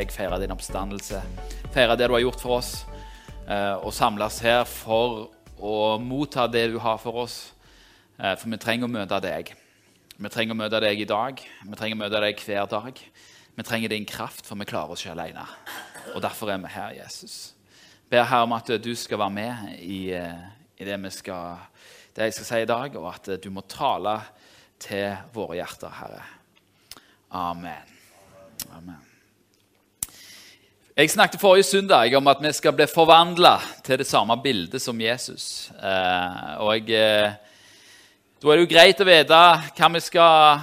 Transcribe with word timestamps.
deg, 0.00 0.12
feire 0.14 0.38
din 0.40 0.54
oppstandelse. 0.54 1.20
Feire 1.74 1.96
det 1.98 2.08
du 2.08 2.16
har 2.16 2.24
gjort 2.24 2.40
for 2.40 2.58
oss, 2.58 2.72
eh, 3.46 3.76
og 3.76 3.92
samles 3.94 4.40
her 4.44 4.64
for 4.68 5.30
å 5.60 5.98
motta 6.00 6.46
det 6.48 6.70
du 6.72 6.78
har 6.80 6.98
for 6.98 7.24
oss. 7.26 7.52
Eh, 8.18 8.34
for 8.36 8.48
vi 8.50 8.60
trenger 8.60 8.88
å 8.88 8.92
møte 8.92 9.20
deg. 9.24 9.54
Vi 10.20 10.28
trenger 10.32 10.56
å 10.56 10.60
møte 10.60 10.80
deg 10.80 11.00
i 11.00 11.08
dag. 11.08 11.40
Vi 11.40 11.76
trenger 11.76 11.96
å 11.96 12.02
møte 12.02 12.20
deg 12.20 12.42
hver 12.44 12.68
dag. 12.68 13.00
Vi 13.56 13.66
trenger 13.66 13.92
din 13.92 14.06
kraft, 14.08 14.46
for 14.46 14.56
vi 14.56 14.68
klarer 14.68 14.92
oss 14.92 15.04
ikke 15.04 15.16
alene. 15.16 15.46
Og 16.14 16.20
derfor 16.24 16.52
er 16.52 16.60
vi 16.62 16.72
her, 16.72 16.96
Jesus. 17.02 17.54
Ber 18.10 18.24
Herre 18.24 18.48
om 18.48 18.56
at 18.56 18.72
du 18.82 18.94
skal 18.98 19.20
være 19.20 19.36
med 19.36 19.76
i, 19.80 20.12
eh, 20.16 20.48
i 20.80 20.84
det, 20.88 20.96
vi 21.00 21.10
skal, 21.10 21.60
det 22.16 22.30
jeg 22.30 22.38
skal 22.38 22.48
si 22.48 22.62
i 22.62 22.70
dag, 22.72 22.96
og 22.96 23.12
at 23.14 23.42
du 23.42 23.50
må 23.50 23.62
tale 23.68 24.20
til 24.80 25.14
våre 25.34 25.60
hjerter, 25.60 25.92
Herre. 26.00 26.24
Amen. 27.30 27.96
Amen. 28.74 29.09
Jeg 31.00 31.10
snakket 31.10 31.40
forrige 31.40 31.64
søndag 31.64 32.12
om 32.16 32.26
at 32.28 32.42
vi 32.44 32.50
skal 32.52 32.74
bli 32.76 32.84
forvandla 32.84 33.54
til 33.84 34.02
det 34.02 34.04
samme 34.06 34.34
bildet 34.42 34.82
som 34.82 34.98
Jesus. 35.00 35.70
Eh, 35.70 36.50
og 36.60 36.74
jeg, 36.74 36.90
eh, 36.90 37.32
Da 38.42 38.48
er 38.48 38.56
det 38.56 38.66
jo 38.66 38.74
greit 38.74 39.00
å 39.00 39.06
vite 39.08 39.38
hva 39.78 39.88
vi 39.94 40.00
skal 40.00 40.60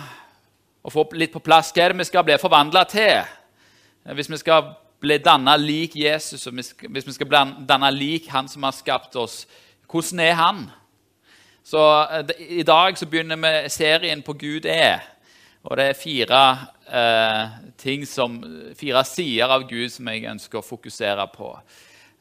og 0.83 0.93
få 0.93 1.07
litt 1.13 1.33
på 1.33 1.39
plass. 1.39 1.71
Hva 1.71 1.83
er 1.83 1.89
det 1.89 1.97
vi 1.97 2.03
skal 2.03 2.23
bli 2.23 2.37
forvandla 2.37 2.83
til? 2.83 3.25
Eh, 4.05 4.13
hvis 4.13 4.29
vi 4.29 4.37
skal 4.37 4.75
bli 5.01 5.17
danna 5.17 5.55
lik 5.55 5.95
Jesus, 5.95 6.45
og 6.45 6.53
hvis 6.53 7.07
vi 7.07 7.13
skal 7.13 7.27
bli 7.27 7.65
danna 7.65 7.89
lik 7.89 8.27
Han 8.27 8.47
som 8.47 8.63
har 8.63 8.71
skapt 8.73 9.15
oss, 9.15 9.47
hvordan 9.89 10.19
er 10.19 10.33
Han? 10.33 10.71
Så 11.63 11.79
I 12.37 12.63
dag 12.63 12.97
så 12.97 13.05
begynner 13.05 13.35
vi 13.37 13.69
serien 13.69 14.21
på 14.21 14.33
Gud 14.33 14.65
er. 14.65 15.01
Og 15.63 15.77
det 15.77 15.89
er 15.89 15.93
fire, 15.93 16.67
eh, 16.89 17.57
ting 17.77 18.05
som, 18.07 18.39
fire 18.75 19.03
sider 19.07 19.53
av 19.53 19.67
Gud 19.69 19.91
som 19.93 20.09
jeg 20.11 20.27
ønsker 20.31 20.59
å 20.59 20.65
fokusere 20.65 21.27
på. 21.33 21.51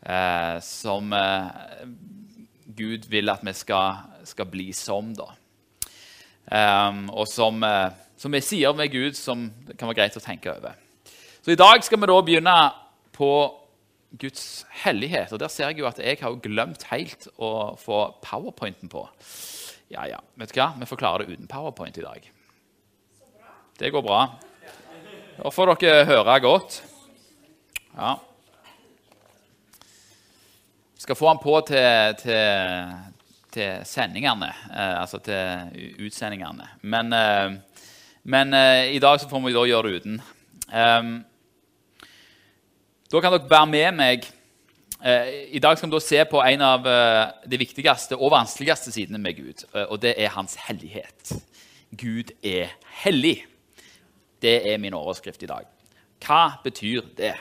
Eh, 0.06 0.56
som 0.62 1.12
eh, 1.16 1.86
Gud 2.76 3.08
vil 3.10 3.32
at 3.32 3.44
vi 3.46 3.54
skal, 3.56 4.04
skal 4.28 4.48
bli 4.50 4.70
som, 4.76 5.14
da. 5.16 5.32
Um, 6.46 7.08
og 7.10 7.26
som, 7.26 7.58
eh, 7.66 7.94
som 8.16 8.34
er 8.34 8.44
sider 8.44 8.74
med 8.78 8.92
Gud 8.92 9.16
som 9.18 9.48
det 9.66 9.74
kan 9.74 9.90
være 9.90 10.04
greit 10.04 10.18
å 10.18 10.22
tenke 10.22 10.52
over. 10.52 10.76
Så 11.42 11.54
I 11.54 11.58
dag 11.58 11.82
skal 11.82 11.98
vi 11.98 12.10
da 12.10 12.18
begynne 12.22 12.56
på 13.16 13.30
Guds 14.18 14.64
hellighet. 14.84 15.32
Og 15.32 15.42
Der 15.42 15.50
ser 15.50 15.70
jeg 15.70 15.80
jo 15.80 15.88
at 15.90 15.98
jeg 15.98 16.18
har 16.20 16.38
glemt 16.42 16.86
helt 16.92 17.26
å 17.38 17.74
få 17.80 18.00
powerpointen 18.22 18.90
på. 18.92 19.02
Ja, 19.90 20.06
ja. 20.10 20.20
Vet 20.38 20.54
du 20.54 20.60
hva? 20.60 20.72
Vi 20.78 20.88
får 20.90 21.00
klare 21.02 21.26
det 21.26 21.36
uten 21.36 21.50
powerpoint 21.50 21.98
i 21.98 22.04
dag. 22.06 22.30
Det 23.78 23.92
går 23.92 24.02
bra. 24.06 24.20
Da 25.36 25.50
får 25.52 25.74
dere 25.76 26.04
høre 26.08 26.34
godt. 26.40 26.78
Ja. 27.92 28.14
Skal 30.96 31.18
få 31.18 31.28
han 31.28 31.40
på 31.42 31.58
til, 31.68 32.14
til, 32.22 32.94
til 33.52 33.82
sendingene, 33.84 34.48
eh, 34.72 34.94
altså 35.02 35.20
til 35.20 36.06
utsendingene. 36.06 36.70
Men, 36.80 37.12
eh, 37.12 37.52
men 38.24 38.56
eh, 38.56 38.94
i 38.96 39.02
dag 39.02 39.20
så 39.20 39.28
får 39.28 39.44
vi 39.44 39.52
da 39.52 39.64
gjøre 39.68 39.90
det 39.90 40.00
uten. 40.00 40.22
Um, 40.72 41.10
da 43.12 43.20
kan 43.20 43.36
dere 43.36 43.50
være 43.50 43.68
med 43.70 43.98
meg. 43.98 44.24
Eh, 45.04 45.28
I 45.52 45.60
dag 45.60 45.76
skal 45.76 45.90
vi 45.90 45.98
da 45.98 46.00
se 46.00 46.22
på 46.30 46.40
en 46.40 46.64
av 46.64 46.88
eh, 46.88 47.26
de 47.44 47.60
viktigste 47.60 48.16
og 48.16 48.32
vanskeligste 48.32 48.94
sidene 48.94 49.20
med 49.20 49.36
Gud. 49.36 49.66
Eh, 49.74 49.84
og 49.84 50.00
det 50.00 50.16
er 50.16 50.32
hans 50.32 50.56
hellighet. 50.64 51.36
Gud 51.92 52.32
er 52.40 52.72
hellig. 53.04 53.44
Det 54.46 54.60
er 54.70 54.78
min 54.78 54.94
overskrift 54.94 55.42
i 55.42 55.50
dag. 55.50 55.66
Hva 56.22 56.60
betyr 56.62 57.08
det? 57.18 57.34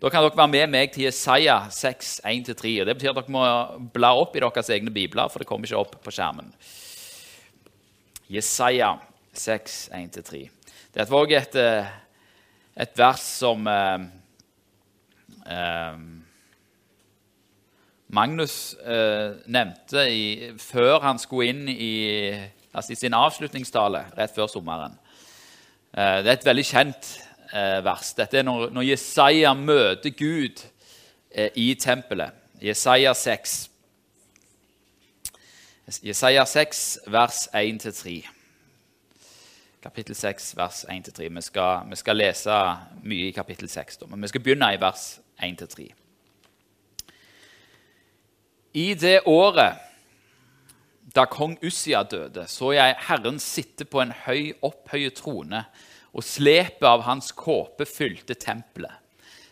Da 0.00 0.08
kan 0.10 0.24
dere 0.24 0.36
være 0.36 0.50
med 0.50 0.70
meg 0.72 0.94
til 0.94 1.04
Jesaja 1.06 1.58
6, 1.70 2.22
1-3. 2.26 2.70
Det 2.88 2.94
betyr 2.96 3.12
at 3.12 3.20
dere 3.20 3.34
må 3.34 3.42
bla 3.94 4.14
opp 4.18 4.34
i 4.34 4.42
deres 4.42 4.70
egne 4.72 4.90
bibler, 4.90 5.28
for 5.30 5.42
det 5.42 5.48
kommer 5.48 5.68
ikke 5.68 5.78
opp 5.78 5.98
på 6.02 6.14
skjermen. 6.16 6.48
Jesaja 8.32 8.94
6, 9.36 9.76
1-3. 9.94 10.40
Det 10.90 11.04
er 11.04 11.12
òg 11.14 11.34
et, 11.36 11.58
et 12.80 12.96
vers 12.98 13.26
som 13.42 13.68
eh, 13.70 14.08
eh, 15.54 16.00
Magnus 18.10 18.56
eh, 18.82 19.36
nevnte 19.46 20.08
i, 20.10 20.24
før 20.58 20.98
han 21.04 21.20
skulle 21.22 21.52
inn 21.52 21.68
i, 21.70 21.92
altså 22.72 22.96
i 22.96 22.98
sin 22.98 23.14
avslutningstale 23.14 24.06
rett 24.16 24.34
før 24.34 24.50
sommeren. 24.50 24.96
Eh, 25.90 26.20
det 26.22 26.30
er 26.30 26.36
et 26.36 26.46
veldig 26.46 26.66
kjent 26.66 27.08
eh, 27.52 27.80
vers. 27.84 28.12
Dette 28.14 28.38
er 28.38 28.46
når, 28.46 28.68
når 28.70 28.86
Jesaja 28.92 29.54
møter 29.58 30.14
Gud 30.14 30.62
eh, 31.30 31.50
i 31.58 31.74
tempelet. 31.74 32.36
Jesaja 32.62 33.14
6. 33.16 33.56
Jesaja 36.06 36.44
6, 36.46 36.98
vers 37.10 37.48
1-3. 37.56 38.20
Kapittel 39.82 40.14
6, 40.14 40.52
vers 40.56 40.84
1-3. 40.84 41.24
Vi, 41.26 41.42
vi, 41.90 41.96
skal 41.98 42.20
lese 42.20 42.58
mye 43.02 43.30
i 43.30 43.34
kapittel 43.34 43.68
6, 43.68 44.04
men 44.06 44.22
vi 44.22 44.30
skal 44.30 44.44
begynne 44.44 44.68
i 44.76 44.78
vers 44.78 45.06
1-3. 45.42 45.88
I 48.78 48.92
det 48.94 49.16
året 49.26 49.89
da 51.14 51.26
kong 51.26 51.56
Ussia 51.66 52.02
døde, 52.06 52.46
så 52.46 52.72
jeg 52.76 52.96
Herren 53.08 53.40
sitte 53.42 53.86
på 53.88 54.02
en 54.02 54.12
høy, 54.26 54.52
opphøyet 54.62 55.18
trone, 55.18 55.64
og 56.10 56.26
slepet 56.26 56.86
av 56.86 57.04
hans 57.06 57.30
kåpe 57.34 57.86
fylte 57.86 58.34
tempelet. 58.38 58.94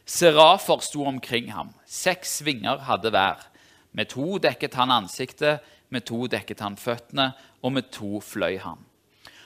Serafer 0.09 0.81
sto 0.83 1.05
omkring 1.07 1.51
ham. 1.53 1.75
Seks 1.85 2.41
vinger 2.47 2.81
hadde 2.89 3.13
hver. 3.13 3.43
Med 3.93 4.09
to 4.11 4.39
dekket 4.43 4.79
han 4.79 4.91
ansiktet, 4.91 5.65
med 5.93 6.07
to 6.09 6.27
dekket 6.31 6.63
han 6.65 6.79
føttene, 6.81 7.33
og 7.63 7.75
med 7.75 7.91
to 7.93 8.21
fløy 8.25 8.59
han. 8.63 8.81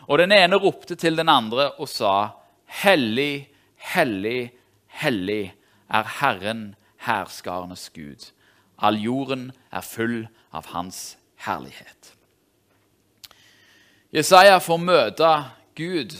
Og 0.06 0.20
den 0.20 0.32
ene 0.34 0.58
ropte 0.60 0.96
til 0.98 1.16
den 1.18 1.30
andre 1.32 1.70
og 1.80 1.88
sa, 1.90 2.38
Hellig, 2.82 3.48
hellig, 3.92 4.52
hellig 5.02 5.52
er 5.92 6.08
Herren, 6.20 6.74
herskarenes 7.04 7.90
Gud. 7.94 8.30
All 8.78 8.96
jorden 9.00 9.50
er 9.72 9.84
full 9.84 10.24
av 10.52 10.70
Hans 10.72 11.16
herlighet. 11.46 12.12
Jesaja 14.12 14.58
får 14.60 14.80
møte 14.82 15.28
Gud, 15.78 16.14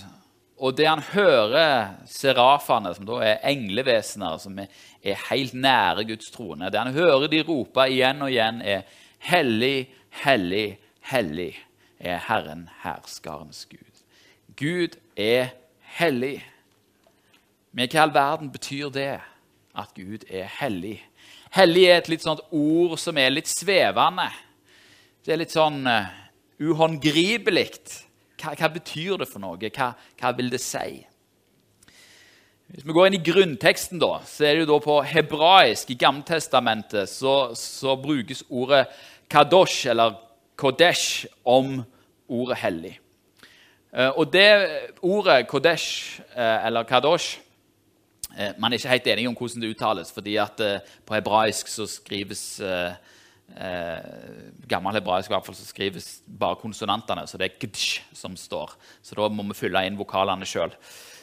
og 0.56 0.76
det 0.78 0.86
han 0.88 1.02
hører 1.12 1.96
serafene, 2.08 2.94
som 2.96 3.08
da 3.08 3.18
er 3.26 3.42
englevesener 3.50 4.38
som 4.40 4.60
er 4.62 5.24
helt 5.28 5.54
nære 5.58 6.06
Guds 6.08 6.30
trone 6.30 6.70
Det 6.70 6.78
han 6.78 6.94
hører 6.94 7.26
de 7.28 7.42
rope 7.42 7.88
igjen 7.90 8.22
og 8.22 8.30
igjen, 8.30 8.62
er 8.62 8.82
'Hellig, 9.22 9.88
hellig, 10.10 10.78
hellig 11.00 11.54
er 12.00 12.18
Herren 12.18 12.68
herskarens 12.82 13.68
Gud'. 13.70 14.02
Gud 14.56 14.96
er 15.16 15.48
hellig. 15.98 16.42
Men 17.72 17.88
hva 17.88 17.98
i 17.98 18.02
all 18.02 18.14
verden 18.14 18.50
betyr 18.52 18.88
det, 18.88 19.20
at 19.74 19.94
Gud 19.94 20.24
er 20.30 20.48
hellig? 20.60 20.98
Hellig 21.52 21.84
er 21.84 21.96
et 22.00 22.08
litt 22.08 22.24
sånt 22.24 22.40
ord 22.50 22.98
som 22.98 23.18
er 23.18 23.30
litt 23.30 23.48
svevende. 23.48 24.28
Det 25.22 25.30
er 25.30 25.38
litt 25.38 25.52
sånn 25.54 25.84
uh, 25.86 26.08
uhåndgripelig. 26.58 27.68
Hva, 28.42 28.56
hva, 28.58 28.68
betyr 28.74 29.20
det 29.20 29.28
for 29.30 29.38
noe? 29.38 29.68
Hva, 29.70 29.92
hva, 30.18 30.32
vil 30.34 30.48
det 30.50 30.58
si? 30.58 30.96
Hvis 32.72 32.88
vi 32.88 32.96
går 32.96 33.06
inn 33.06 33.16
i 33.20 33.22
grunnteksten, 33.28 34.00
da, 34.02 34.16
så 34.26 34.48
er 34.48 34.56
det 34.56 34.64
jo 34.64 34.70
da 34.72 34.78
på 34.82 34.96
hebraisk 35.06 35.92
i 35.94 35.98
Gammeltestamentet 36.00 37.06
så, 37.12 37.52
så 37.54 37.94
brukes 38.02 38.42
ordet 38.50 38.88
kadosh, 39.30 39.86
eller 39.92 40.18
kodesh, 40.58 41.28
om 41.46 41.84
ordet 42.26 42.58
hellig. 42.64 42.92
Uh, 43.94 44.10
og 44.16 44.26
det 44.34 44.50
ordet 45.06 45.46
kodesh, 45.46 46.18
uh, 46.34 46.66
eller 46.66 46.88
kadosh 46.88 47.38
Man 48.32 48.72
er 48.72 48.80
ikke 48.80 48.88
helt 48.88 49.08
enig 49.12 49.26
om 49.28 49.34
hvordan 49.36 49.60
det 49.60 49.74
uttales, 49.74 50.10
fordi 50.10 50.38
at 50.40 50.60
på 51.04 51.14
hebraisk 51.14 51.68
så 51.68 51.84
skrives 51.84 52.62
eh, 53.56 54.50
gammel 54.68 54.96
hebraisk 54.98 55.30
i 55.30 55.34
hvert 55.34 55.46
fall, 55.46 55.56
så 55.58 55.68
skrives 55.68 56.10
bare 56.26 56.60
konsonantene. 56.60 57.26
Så 57.28 57.40
det 57.40 57.48
er 57.48 57.58
gdsh 57.62 58.16
som 58.16 58.36
står. 58.38 58.76
Så 59.02 59.18
da 59.18 59.28
må 59.32 59.46
vi 59.50 59.58
fylle 59.58 59.84
inn 59.86 59.98
vokalene 60.00 60.48
sjøl. 60.48 60.74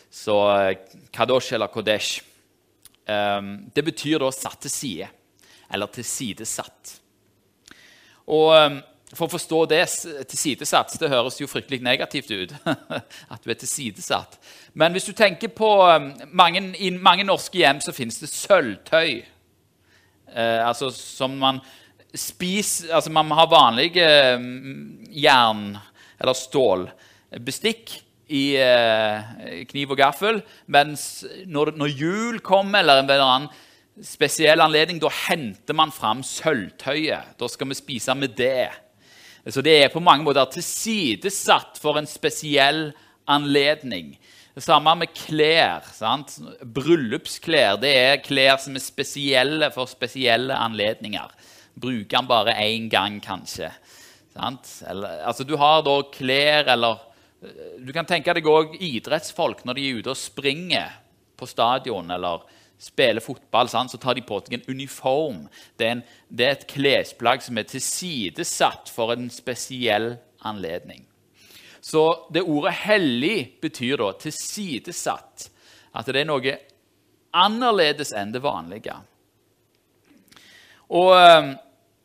Så 0.10 0.38
eh, 0.56 0.76
kadosh 1.16 1.54
eller 1.58 1.72
kodesh 1.74 2.22
eh, 3.06 3.42
Det 3.76 3.86
betyr 3.86 4.22
da 4.24 4.32
satt 4.34 4.62
til 4.66 4.74
side. 4.74 5.10
Eller 5.70 5.92
tilsidesatt. 5.94 6.96
Og 8.30 8.54
eh, 8.58 8.80
for 9.10 9.26
å 9.26 9.34
forstå 9.34 9.60
det 9.72 9.82
tilsidesatt 10.30 10.94
Det 11.02 11.10
høres 11.10 11.40
jo 11.40 11.50
fryktelig 11.50 11.82
negativt 11.86 12.30
ut. 12.30 12.54
at 13.34 13.42
du 13.42 13.50
er 13.50 13.58
tilsidesatt. 13.58 14.38
Men 14.74 14.94
hvis 14.94 15.10
du 15.10 15.14
tenker 15.18 15.54
på 15.54 15.72
eh, 15.88 16.26
mange, 16.30 16.64
I 16.78 16.94
mange 16.98 17.26
norske 17.28 17.62
hjem 17.62 17.82
så 17.84 17.96
finnes 17.96 18.22
det 18.22 18.32
sølvtøy. 18.34 19.20
Eh, 20.30 20.62
altså 20.62 20.92
som 20.94 21.38
man 21.42 21.62
spis 22.16 22.90
Altså, 22.90 23.12
man 23.14 23.30
har 23.32 23.50
vanlig 23.52 23.92
vanlige 23.94 24.38
mm, 24.40 25.08
jern- 25.14 25.78
eller 26.20 26.36
stålbestikk 26.36 27.94
i 28.30 28.44
eh, 28.60 29.64
kniv 29.70 29.94
og 29.94 29.98
gaffel. 29.98 30.42
Mens 30.68 31.24
når, 31.48 31.74
når 31.80 31.94
jul 31.96 32.40
kommer, 32.46 32.82
eller 32.82 33.02
en 33.02 33.10
eller 33.10 33.26
annen 33.26 34.06
spesiell 34.06 34.62
anledning, 34.62 35.00
da 35.02 35.10
henter 35.28 35.78
man 35.78 35.94
fram 35.96 36.22
sølvtøyet. 36.24 37.36
Da 37.40 37.50
skal 37.50 37.72
vi 37.72 37.80
spise 37.80 38.16
med 38.16 38.36
det. 38.38 38.70
Så 39.48 39.64
det 39.66 39.78
er 39.80 39.94
på 39.94 40.04
mange 40.04 40.26
måter 40.28 40.50
tilsidesatt 40.52 41.80
for 41.82 41.98
en 41.98 42.10
spesiell 42.10 42.90
anledning. 43.30 44.18
Det 44.56 44.66
samme 44.66 44.92
med 45.00 45.14
klær. 45.16 45.86
sant? 45.96 46.36
Bryllupsklær 46.62 47.80
det 47.80 47.94
er 47.96 48.24
klær 48.24 48.58
som 48.60 48.76
er 48.76 48.84
spesielle 48.84 49.72
for 49.72 49.90
spesielle 49.90 50.56
anledninger. 50.56 51.32
Bruker 51.80 52.18
den 52.18 52.28
bare 52.30 52.56
én 52.60 52.90
gang, 52.92 53.20
kanskje. 53.24 53.72
Eller, 54.36 55.24
altså, 55.28 55.44
du 55.44 55.56
har 55.60 55.82
da 55.84 55.98
klær 56.14 56.70
eller 56.72 57.02
eh, 57.44 57.80
Du 57.84 57.92
kan 57.96 58.08
tenke 58.08 58.34
deg 58.36 58.48
òg 58.48 58.78
idrettsfolk 58.80 59.66
når 59.68 59.76
de 59.76 59.88
er 59.88 60.00
ute 60.00 60.14
og 60.14 60.20
springer 60.20 60.94
på 61.40 61.48
stadion 61.50 62.12
eller 62.12 62.46
spiller 62.80 63.24
fotball, 63.24 63.68
sant? 63.68 63.92
så 63.92 64.00
tar 64.00 64.16
de 64.16 64.24
på 64.24 64.40
seg 64.40 64.56
en 64.56 64.70
uniform. 64.72 65.44
Det 65.76 65.88
er, 65.88 65.98
en, 65.98 66.04
det 66.30 66.46
er 66.46 66.56
et 66.56 66.68
klesplagg 66.70 67.44
som 67.44 67.60
er 67.60 67.68
tilsidesatt 67.68 68.92
for 68.94 69.12
en 69.16 69.28
spesiell 69.34 70.14
anledning. 70.48 71.04
Så 71.82 72.28
det 72.32 72.44
ordet 72.44 72.74
'hellig' 72.86 73.60
betyr 73.62 73.98
da 74.00 74.12
tilsidesatt. 74.20 75.50
At 75.96 76.08
det 76.08 76.22
er 76.22 76.28
noe 76.28 76.56
annerledes 77.34 78.12
enn 78.16 78.32
det 78.32 78.44
vanlige. 78.44 78.96
Og 80.90 81.14
eh, 81.16 81.56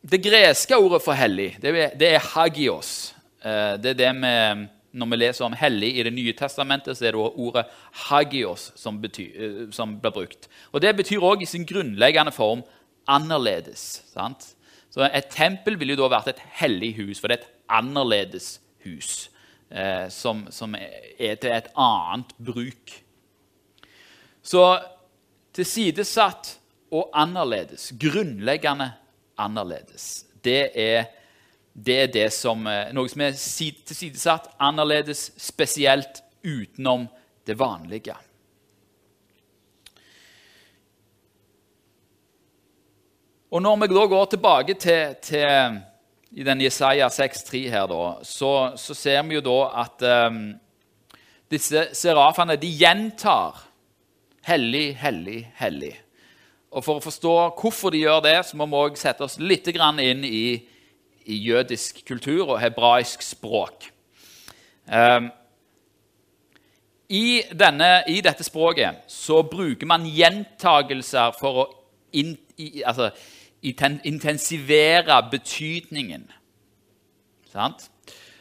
det 0.05 0.21
greske 0.21 0.77
ordet 0.77 1.01
for 1.03 1.17
hellig, 1.17 1.55
det 1.63 2.09
er 2.11 2.25
hagios. 2.35 3.15
Eh, 3.41 3.77
det 3.81 3.95
er 3.95 4.01
det 4.03 4.15
vi, 4.21 4.69
Når 4.95 5.07
vi 5.11 5.17
leser 5.17 5.45
om 5.45 5.53
hellig 5.53 5.97
i 5.99 6.03
Det 6.03 6.13
nye 6.13 6.33
testamentet, 6.33 6.97
så 6.97 7.07
er 7.07 7.13
det 7.13 7.21
ordet 7.21 7.65
hagios 7.93 8.73
som, 8.77 9.03
eh, 9.05 9.71
som 9.73 10.01
blir 10.01 10.11
brukt. 10.11 10.49
Og 10.73 10.81
Det 10.81 10.97
betyr 10.97 11.19
òg 11.19 11.43
i 11.43 11.47
sin 11.47 11.67
grunnleggende 11.67 12.33
form 12.33 12.63
annerledes. 13.09 14.03
Sant? 14.13 14.55
Så 14.91 15.11
Et 15.13 15.27
tempel 15.31 15.77
ville 15.79 15.95
jo 15.95 16.09
da 16.09 16.17
vært 16.17 16.29
et 16.29 16.43
hellig 16.61 16.95
hus, 16.97 17.19
for 17.19 17.29
det 17.29 17.39
er 17.39 17.43
et 17.43 17.51
annerledes 17.69 18.61
hus 18.85 19.31
eh, 19.71 20.09
som, 20.09 20.47
som, 20.51 20.75
er 21.19 21.35
til 21.35 21.51
et 21.51 21.69
annet 21.77 22.33
bruk. 22.39 23.03
Så 24.43 24.81
tilsidesatt 25.53 26.59
og 26.93 27.11
annerledes, 27.15 27.93
grunnleggende 27.99 28.93
annerledes, 28.93 29.04
det 30.45 30.61
er, 30.79 31.07
det 31.73 31.97
er 32.03 32.13
det 32.13 32.29
som, 32.33 32.67
eh, 32.67 32.93
noe 32.95 33.09
som 33.09 33.25
er 33.25 33.35
tilsidesatt, 33.35 34.53
annerledes, 34.59 35.31
spesielt 35.41 36.23
utenom 36.45 37.09
det 37.47 37.59
vanlige. 37.59 38.17
Og 43.55 43.63
Når 43.63 43.77
vi 43.77 43.87
da 43.87 44.07
går 44.07 44.25
tilbake 44.27 44.75
til, 44.75 45.15
til 45.23 45.81
i 46.35 46.43
den 46.43 46.61
Jesaja 46.61 47.07
6,3 47.09 47.69
her, 47.71 47.87
da, 47.87 48.25
så, 48.27 48.75
så, 48.77 48.95
ser 48.95 49.23
vi 49.23 49.37
jo 49.37 49.45
da 49.47 49.59
at 49.85 50.03
um, 50.27 50.41
disse 51.51 51.85
serafene 51.95 52.57
de 52.59 52.67
gjentar 52.67 53.63
'hellig, 54.43 54.97
hellig, 54.99 55.53
hellig'. 55.61 56.01
Og 56.75 56.83
For 56.83 56.99
å 56.99 57.05
forstå 57.05 57.35
hvorfor 57.61 57.95
de 57.95 58.03
gjør 58.03 58.25
det, 58.25 58.39
så 58.49 58.59
må 58.59 58.67
vi 58.67 58.81
også 58.81 59.07
sette 59.07 59.25
oss 59.27 59.39
litt 59.39 59.69
inn 59.71 60.25
i, 60.27 60.59
i 61.25 61.37
jødisk 61.39 62.03
kultur 62.07 62.49
og 62.49 62.61
hebraisk 62.61 63.23
språk. 63.23 63.91
Um, 64.91 65.31
i, 67.09 67.43
denne, 67.53 68.03
I 68.09 68.21
dette 68.21 68.45
språket 68.45 69.05
så 69.07 69.43
bruker 69.43 69.87
man 69.87 70.07
gjentagelser 70.09 71.37
for 71.39 71.63
å 71.63 71.67
in, 72.15 72.37
i, 72.57 72.83
altså, 72.87 73.11
intensivere 74.05 75.19
betydningen. 75.31 76.31
Sant? 77.53 77.91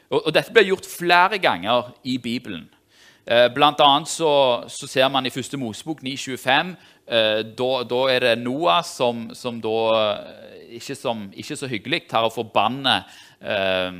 Og, 0.10 0.26
og, 0.26 0.34
Dette 0.34 0.54
ble 0.54 0.66
gjort 0.68 0.88
flere 0.90 1.40
ganger 1.42 1.94
i 2.04 2.18
Bibelen. 2.18 2.70
Eh, 3.26 3.48
blant 3.54 3.80
annet 3.82 4.10
så, 4.12 4.64
så, 4.68 4.88
ser 4.88 5.08
man 5.08 5.26
i 5.26 5.32
første 5.32 5.58
Mosebok 5.58 6.04
925 6.04 6.74
eh, 6.74 6.76
da, 7.04 7.70
da, 7.84 8.02
er 8.08 8.24
det 8.24 8.38
Noah 8.40 8.84
som, 8.88 9.26
som 9.36 9.58
da 9.62 9.80
eh, 9.98 10.78
ikke, 10.80 10.96
som, 10.96 11.26
ikke, 11.36 11.58
så 11.60 11.68
hyggelig 11.68 12.06
tar 12.08 12.28
og 12.28 12.32
forbanner 12.36 13.04
eh, 13.44 13.98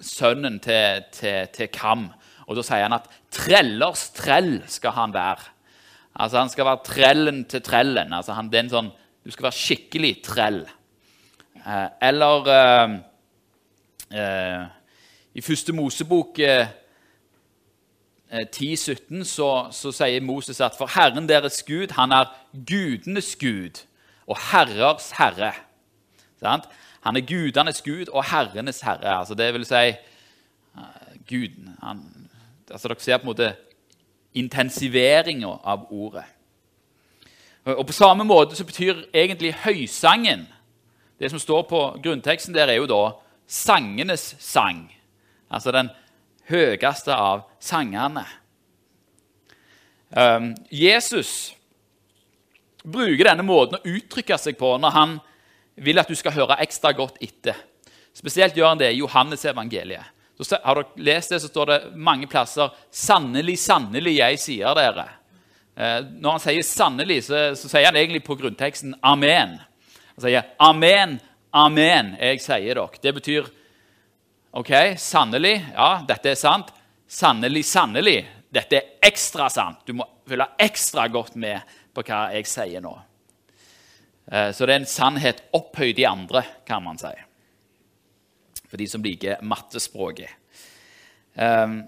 sønnen 0.00 0.56
til, 0.64 1.04
til, 1.12 1.50
til, 1.52 1.68
Kam. 1.72 2.08
Og 2.48 2.56
Da 2.56 2.64
sier 2.64 2.86
han 2.86 2.96
at 2.96 3.10
'trellers 3.30 4.08
trell 4.16 4.62
skal 4.66 4.96
han 4.96 5.12
være'. 5.12 5.50
Altså 6.18 6.38
Han 6.38 6.48
skal 6.48 6.64
være 6.64 6.84
trellen 6.84 7.44
til 7.44 7.62
trellen. 7.62 8.12
Altså 8.12 8.32
han, 8.32 8.48
det 8.48 8.58
er 8.58 8.64
en 8.64 8.72
sånn 8.72 8.90
du 9.24 9.32
skal 9.32 9.50
være 9.50 9.60
skikkelig 9.60 10.12
trell. 10.24 10.62
Eh, 11.60 11.88
eller 12.08 12.48
eh, 12.54 12.94
eh, 14.16 14.62
I 15.34 15.44
første 15.44 15.74
Mosebok 15.76 16.40
10-17 18.32 19.24
så, 19.24 19.68
så, 19.72 19.92
sier 19.92 20.20
Moses 20.20 20.60
at 20.60 20.76
for 20.76 20.90
Herren 20.92 21.28
deres 21.28 21.62
Gud, 21.64 21.94
han 21.96 22.12
er 22.12 22.28
gudenes 22.52 23.36
Gud 23.40 23.84
og 24.28 24.36
herrers 24.50 25.10
herre. 25.16 25.52
Sant? 26.40 26.68
Han 27.06 27.16
er 27.16 27.24
gudenes 27.24 27.80
Gud 27.82 28.10
og 28.12 28.24
herrenes 28.28 28.82
herre. 28.84 29.18
Altså 29.18 29.34
det 29.34 29.52
vil 29.54 29.64
si 29.64 29.94
Gud 31.28 31.56
han, 31.82 32.02
altså 32.70 32.88
Dere 32.88 33.00
ser 33.00 33.16
på 33.16 33.22
en 33.22 33.32
måte 33.32 33.54
intensiveringa 34.34 35.54
av 35.64 35.86
ordet. 35.90 36.24
Og 37.64 37.86
På 37.86 37.92
samme 37.92 38.24
måte 38.24 38.56
så 38.56 38.64
betyr 38.64 39.04
egentlig 39.14 39.54
høysangen 39.54 40.46
Det 41.18 41.30
som 41.30 41.38
står 41.38 41.62
på 41.62 41.98
grunnteksten 42.02 42.54
der, 42.54 42.66
er 42.66 42.78
jo 42.78 42.86
da 42.86 43.10
sangenes 43.46 44.36
sang. 44.38 44.92
Altså 45.50 45.72
den 45.72 45.88
høyeste 46.48 47.14
av 47.14 47.46
sangene. 47.60 48.24
Um, 50.08 50.54
Jesus 50.72 51.52
bruker 52.84 53.28
denne 53.28 53.44
måten 53.44 53.78
å 53.78 53.96
uttrykke 53.96 54.38
seg 54.40 54.56
på 54.60 54.70
når 54.80 54.94
han 54.94 55.18
vil 55.78 56.00
at 56.00 56.08
du 56.08 56.16
skal 56.18 56.34
høre 56.34 56.58
ekstra 56.64 56.94
godt 56.96 57.20
etter. 57.24 57.56
Spesielt 58.16 58.56
gjør 58.56 58.72
han 58.72 58.80
det 58.80 58.92
i 58.94 59.02
Johannes 59.02 59.44
evangeliet. 59.46 60.14
Så 60.38 60.56
har 60.62 60.78
dere 60.78 61.02
lest 61.02 61.32
det, 61.34 61.40
så 61.42 61.50
står 61.50 61.66
det 61.66 61.78
mange 61.98 62.28
plasser 62.30 62.70
'Sannelig, 62.90 63.58
sannelig, 63.58 64.18
jeg 64.18 64.38
sier 64.38 64.74
dere'. 64.74 65.08
Eh, 65.76 66.00
når 66.22 66.30
han 66.30 66.40
sier 66.40 66.62
'sannelig', 66.62 67.24
så, 67.26 67.54
så, 67.58 67.68
sier 67.68 67.86
han 67.90 67.96
egentlig 67.96 68.24
på 68.24 68.38
grunnteksten 68.38 68.94
'amen'. 69.02 69.58
Han 70.14 70.22
sier 70.22 70.42
'amen, 70.58 71.20
amen, 71.52 72.16
jeg 72.20 72.40
sier 72.40 72.74
dere'. 72.74 73.02
Det 73.02 73.14
betyr 73.14 73.50
OK, 74.50 74.70
sannelig, 74.96 75.66
ja, 75.74 76.04
dette 76.08 76.32
er 76.32 76.38
sant. 76.40 76.70
Sannelig, 77.08 77.66
sannelig, 77.68 78.22
dette 78.48 78.78
er 78.78 79.08
ekstra 79.08 79.48
sant. 79.52 79.82
Du 79.84 79.92
må 79.98 80.06
følge 80.28 80.46
ekstra 80.64 81.04
godt 81.12 81.36
med 81.36 81.60
på 81.92 82.04
hva 82.08 82.28
jeg 82.32 82.48
sier 82.48 82.84
nå. 82.84 82.94
Eh, 84.32 84.50
så 84.56 84.64
det 84.64 84.74
er 84.74 84.80
en 84.82 84.88
sannhet 84.88 85.44
opphøyd 85.56 86.00
i 86.00 86.08
andre, 86.08 86.44
kan 86.68 86.84
man 86.84 87.00
si. 87.00 87.12
For 88.68 88.80
de 88.80 88.88
som 88.88 89.04
liker 89.04 89.44
mattespråket. 89.44 90.32
Um, 91.38 91.80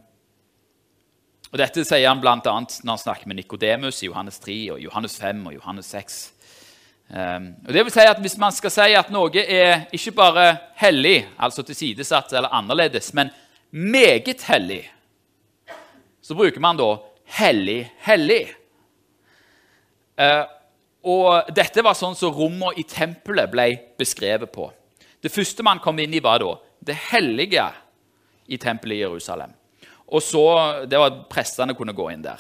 og 1.51 1.59
Dette 1.59 1.83
sier 1.83 2.07
han 2.07 2.21
bl.a. 2.23 2.39
når 2.39 2.93
han 2.93 3.01
snakker 3.03 3.29
med 3.29 3.41
Nikodemus 3.41 4.05
i 4.05 4.09
Johannes 4.09 4.39
3, 4.45 4.59
og 4.77 4.85
Johannes 4.85 5.17
5 5.21 5.43
og 5.49 5.57
Johannes 5.57 5.91
6. 5.97 6.21
Ehm, 7.11 7.55
og 7.67 7.73
det 7.75 7.83
vil 7.85 7.93
si 7.93 8.07
at 8.07 8.21
Hvis 8.23 8.39
man 8.39 8.55
skal 8.55 8.71
si 8.71 8.95
at 8.95 9.11
noe 9.11 9.43
er 9.43 9.89
ikke 9.93 10.15
bare 10.15 10.47
hellig, 10.79 11.27
altså 11.39 11.65
tilsidesatt 11.67 12.33
eller 12.33 12.55
annerledes, 12.55 13.13
men 13.15 13.31
meget 13.71 14.43
hellig, 14.47 14.85
så 16.23 16.35
bruker 16.35 16.61
man 16.61 16.77
da 16.77 16.97
'hellig, 17.27 17.91
hellig'. 18.07 18.55
Uh, 20.21 20.45
og 21.03 21.49
Dette 21.57 21.83
var 21.83 21.95
sånn 21.95 22.15
som 22.15 22.35
rommene 22.35 22.77
i 22.77 22.83
tempelet 22.83 23.51
ble 23.51 23.79
beskrevet 23.99 24.53
på. 24.53 24.71
Det 25.23 25.33
første 25.33 25.63
man 25.63 25.79
kom 25.79 25.99
inn 25.99 26.15
i, 26.15 26.21
var 26.21 26.39
da 26.39 26.59
det 26.85 26.97
hellige 27.11 27.73
i 28.49 28.57
tempelet 28.57 28.97
i 28.97 29.01
Jerusalem. 29.01 29.53
Og 30.09 30.23
så, 30.23 30.87
Det 30.87 30.99
var 30.99 31.07
at 31.07 31.29
prestene 31.29 31.75
kunne 31.75 31.93
gå 31.93 32.11
inn 32.11 32.23
der. 32.23 32.39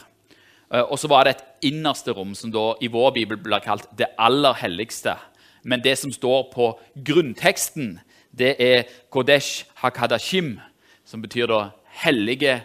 Eh, 0.70 0.84
og 0.84 0.98
så 0.98 1.10
var 1.10 1.26
det 1.26 1.36
et 1.36 1.72
innerste 1.72 2.14
rom, 2.14 2.34
som 2.34 2.52
da 2.54 2.72
i 2.80 2.90
vår 2.90 3.12
bibel 3.18 3.40
blir 3.42 3.62
kalt 3.64 3.88
det 3.98 4.12
aller 4.18 4.54
helligste. 4.62 5.16
Men 5.62 5.82
det 5.84 5.96
som 5.98 6.12
står 6.12 6.48
på 6.54 6.72
grunnteksten, 6.94 7.98
det 8.30 8.54
er 8.62 8.88
Kodesh 9.10 9.66
Hakadashim, 9.82 10.58
som 11.04 11.22
betyr 11.22 11.50
da 11.50 11.60
hellige 12.04 12.60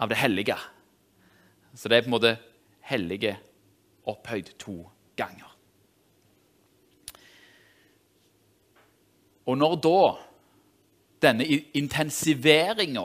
av 0.00 0.08
det 0.08 0.18
hellige. 0.18 0.56
Så 1.74 1.88
det 1.88 1.98
er 1.98 2.04
på 2.06 2.10
en 2.10 2.16
måte 2.16 2.36
hellige 2.88 3.36
opphøyd 4.08 4.54
to 4.58 4.80
ganger. 5.16 5.48
Og 9.46 9.58
når 9.58 9.76
da 9.82 9.98
denne 11.22 11.46
intensiveringa 11.78 13.04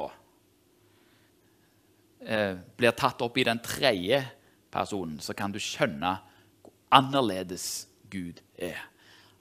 eh, 2.21 2.57
blir 2.77 2.97
tatt 2.97 3.21
opp 3.25 3.37
i 3.37 3.45
den 3.45 3.61
tredje 3.65 4.23
personen, 4.71 5.19
så 5.19 5.33
kan 5.33 5.51
du 5.51 5.59
skjønne 5.59 6.17
hvor 6.61 6.73
annerledes 6.91 7.87
Gud 8.11 8.41
er. 8.57 8.77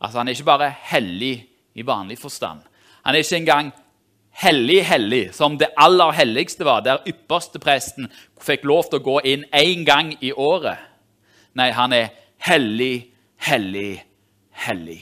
Altså, 0.01 0.19
Han 0.19 0.29
er 0.29 0.33
ikke 0.33 0.45
bare 0.45 0.71
hellig 0.71 1.49
i 1.75 1.87
vanlig 1.87 2.19
forstand. 2.19 2.61
Han 3.05 3.15
er 3.15 3.19
ikke 3.19 3.37
engang 3.37 3.73
hellig, 4.31 4.85
hellig, 4.85 5.35
som 5.35 5.59
det 5.59 5.69
aller 5.77 6.13
helligste 6.13 6.65
var, 6.65 6.81
der 6.81 7.05
ypperste 7.09 7.59
presten 7.59 8.11
fikk 8.43 8.67
lov 8.69 8.91
til 8.91 9.01
å 9.01 9.07
gå 9.07 9.21
inn 9.25 9.47
én 9.55 9.85
gang 9.87 10.13
i 10.21 10.33
året. 10.33 10.79
Nei, 11.57 11.71
han 11.73 11.93
er 11.97 12.11
hellig, 12.45 13.07
hellig, 13.37 14.03
hellig. 14.67 15.01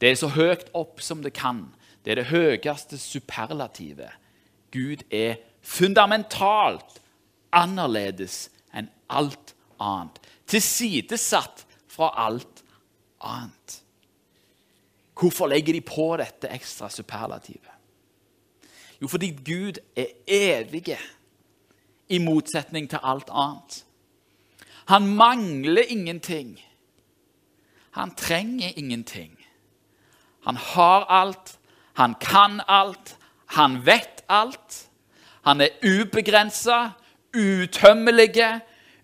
Det 0.00 0.10
er 0.10 0.18
så 0.18 0.32
høyt 0.32 0.70
opp 0.74 1.02
som 1.04 1.20
det 1.22 1.34
kan. 1.36 1.66
Det 2.04 2.14
er 2.14 2.22
det 2.22 2.30
høyeste 2.32 2.98
superlativet. 2.98 4.10
Gud 4.72 5.04
er 5.12 5.36
fundamentalt 5.62 6.98
annerledes 7.52 8.48
alt 9.12 9.54
annet. 9.80 10.18
Tilsidesatt 10.46 11.66
fra 11.88 12.10
alt 12.26 12.64
annet. 13.20 13.78
Hvorfor 15.18 15.46
legger 15.52 15.76
de 15.76 15.80
på 15.86 16.08
dette 16.18 16.50
ekstra 16.50 16.88
superlativet? 16.90 17.70
Jo, 19.02 19.08
fordi 19.08 19.30
Gud 19.44 19.78
er 19.96 20.06
evig, 20.26 20.96
i 22.08 22.18
motsetning 22.18 22.90
til 22.90 23.00
alt 23.02 23.30
annet. 23.30 23.84
Han 24.90 25.06
mangler 25.16 25.82
ingenting. 25.88 26.58
Han 27.90 28.14
trenger 28.14 28.72
ingenting. 28.76 29.38
Han 30.44 30.56
har 30.56 31.04
alt, 31.04 31.58
han 31.92 32.14
kan 32.20 32.60
alt, 32.68 33.16
han 33.46 33.86
vet 33.86 34.24
alt. 34.28 34.88
Han 35.42 35.60
er 35.60 35.68
ubegrensa, 35.84 36.90
utømmelige, 37.36 38.60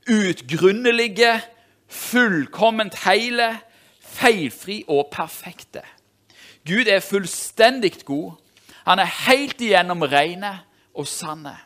utgrunnelige, 0.08 1.40
fullkomment 1.88 2.96
hele, 3.04 3.58
feilfri 4.02 4.82
og 4.88 5.08
perfekte. 5.12 5.84
Gud 6.68 6.88
er 6.88 7.00
fullstendig 7.00 7.92
god. 8.04 8.32
Han 8.84 8.98
er 8.98 9.16
helt 9.28 9.60
igjennom 9.60 10.02
rene 10.02 10.58
og 10.94 11.06
sanne. 11.06 11.56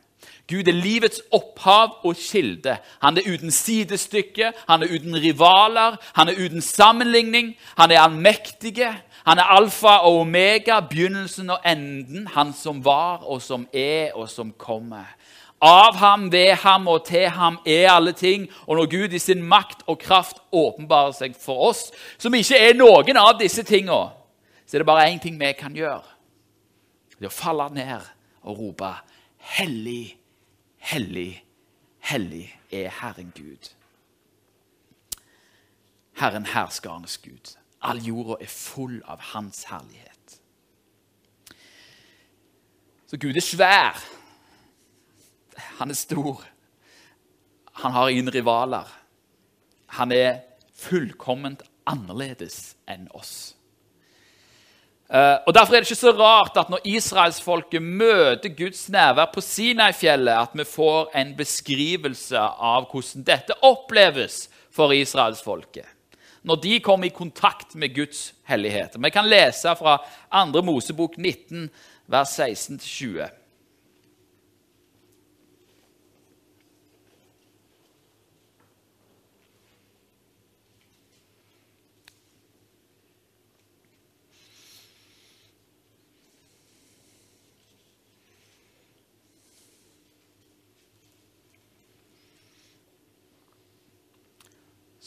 Gud 0.50 0.68
er 0.68 0.74
livets 0.76 1.22
opphav 1.32 2.02
og 2.04 2.16
kilde. 2.18 2.76
Han 3.02 3.16
er 3.16 3.28
uten 3.30 3.50
sidestykke, 3.50 4.52
han 4.68 4.82
er 4.82 4.90
uten 4.94 5.14
rivaler, 5.16 5.96
han 6.16 6.28
er 6.28 6.38
uten 6.44 6.60
sammenligning. 6.60 7.54
Han 7.78 7.90
er 7.90 8.02
allmektige, 8.02 8.90
han 9.26 9.38
er 9.38 9.54
alfa 9.54 10.02
og 10.02 10.20
omega, 10.20 10.80
begynnelsen 10.80 11.50
og 11.50 11.58
enden. 11.66 12.26
Han 12.26 12.52
som 12.52 12.84
var, 12.84 13.22
og 13.22 13.42
som 13.42 13.68
er, 13.72 14.12
og 14.14 14.28
som 14.30 14.52
kommer. 14.58 15.06
Av 15.62 15.94
ham, 15.94 16.26
ved 16.32 16.56
ham 16.64 16.88
og 16.90 17.04
til 17.06 17.28
ham 17.30 17.60
er 17.66 17.92
alle 17.92 18.12
ting. 18.12 18.48
Og 18.66 18.76
når 18.76 18.90
Gud 18.90 19.14
i 19.14 19.20
sin 19.22 19.42
makt 19.46 19.84
og 19.86 20.00
kraft 20.02 20.42
åpenbarer 20.52 21.14
seg 21.14 21.36
for 21.38 21.68
oss, 21.68 21.84
som 22.18 22.34
ikke 22.34 22.58
er 22.58 22.74
noen 22.74 23.20
av 23.20 23.36
disse 23.38 23.62
tingene, 23.62 24.10
så 24.66 24.76
er 24.76 24.82
det 24.82 24.88
bare 24.88 25.06
én 25.12 25.22
ting 25.22 25.38
vi 25.38 25.52
kan 25.58 25.76
gjøre. 25.76 26.02
Det 27.14 27.28
er 27.28 27.30
å 27.30 27.34
falle 27.34 27.68
ned 27.70 28.10
og 28.42 28.58
rope 28.58 28.90
Hellig, 29.42 30.16
hellig, 30.78 31.44
hellig 31.98 32.46
er 32.70 32.90
Herren 33.00 33.32
Gud. 33.34 33.72
Herren 36.14 36.46
herskernes 36.46 37.18
Gud. 37.18 37.56
All 37.82 37.98
jorda 37.98 38.38
er 38.40 38.50
full 38.50 39.00
av 39.10 39.18
Hans 39.32 39.64
herlighet. 39.70 40.38
Så 43.06 43.18
Gud 43.18 43.36
er 43.36 43.44
svær. 43.44 43.98
Han 45.78 45.90
er 45.90 45.98
stor. 45.98 46.44
Han 47.82 47.92
har 47.92 48.08
ingen 48.08 48.30
rivaler. 48.32 48.88
Han 49.98 50.12
er 50.12 50.42
fullkomment 50.76 51.62
annerledes 51.88 52.74
enn 52.90 53.08
oss. 53.16 53.54
Uh, 55.12 55.44
og 55.44 55.52
Derfor 55.52 55.74
er 55.74 55.82
det 55.82 55.90
ikke 55.90 55.98
så 55.98 56.14
rart 56.16 56.56
at 56.56 56.70
når 56.72 56.86
israelsfolket 56.88 57.84
møter 57.84 58.54
Guds 58.56 58.86
nærvær 58.88 59.28
på 59.34 59.42
Sinai-fjellet, 59.44 60.32
at 60.32 60.54
vi 60.56 60.64
får 60.64 61.10
en 61.20 61.34
beskrivelse 61.36 62.40
av 62.40 62.86
hvordan 62.88 63.26
dette 63.26 63.58
oppleves 63.60 64.46
for 64.72 64.94
israelsfolket. 64.96 65.84
Når 66.48 66.62
de 66.64 66.78
kommer 66.80 67.06
i 67.06 67.14
kontakt 67.14 67.76
med 67.76 67.92
Guds 67.94 68.32
hellighet. 68.48 68.96
Vi 68.96 69.10
kan 69.12 69.28
lese 69.28 69.76
fra 69.78 69.98
2. 70.32 70.62
Mosebok 70.64 71.18
19, 71.18 71.68
vers 72.10 72.32
16-20. 72.40 73.28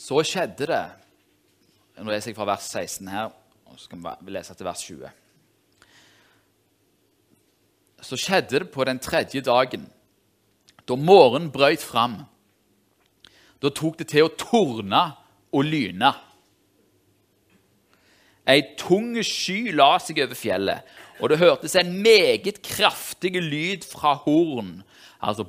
Så 0.05 0.21
skjedde 0.27 0.67
det 0.69 0.85
Nå 1.95 2.11
leser 2.11 2.29
jeg 2.33 2.37
fra 2.37 2.45
vers 2.49 2.65
16 2.67 3.07
her, 3.07 3.29
og 3.65 3.77
så 3.79 3.85
skal 3.87 4.01
vi 4.03 4.33
lese 4.35 4.53
til 4.53 4.67
vers 4.67 4.81
20. 4.83 5.07
Så 8.03 8.19
skjedde 8.19 8.59
det 8.59 8.67
på 8.73 8.83
den 8.85 8.99
tredje 8.99 9.41
dagen, 9.41 9.87
da 10.83 10.97
morgenen 10.99 11.53
brøt 11.55 11.79
fram. 11.79 12.17
Da 13.63 13.71
tok 13.71 13.95
det 14.01 14.09
til 14.11 14.27
å 14.27 14.33
torne 14.35 15.05
og 15.55 15.63
lyne. 15.71 16.11
Ei 18.43 18.61
tung 18.77 19.15
sky 19.23 19.71
la 19.71 19.95
seg 20.03 20.19
over 20.27 20.35
fjellet, 20.35 20.83
og 21.23 21.31
det 21.31 21.39
hørtes 21.39 21.79
en 21.79 21.95
meget 22.03 22.59
kraftig 22.59 23.39
lyd 23.39 23.87
fra 23.87 24.19
horn. 24.27 24.81
Altså 25.23 25.47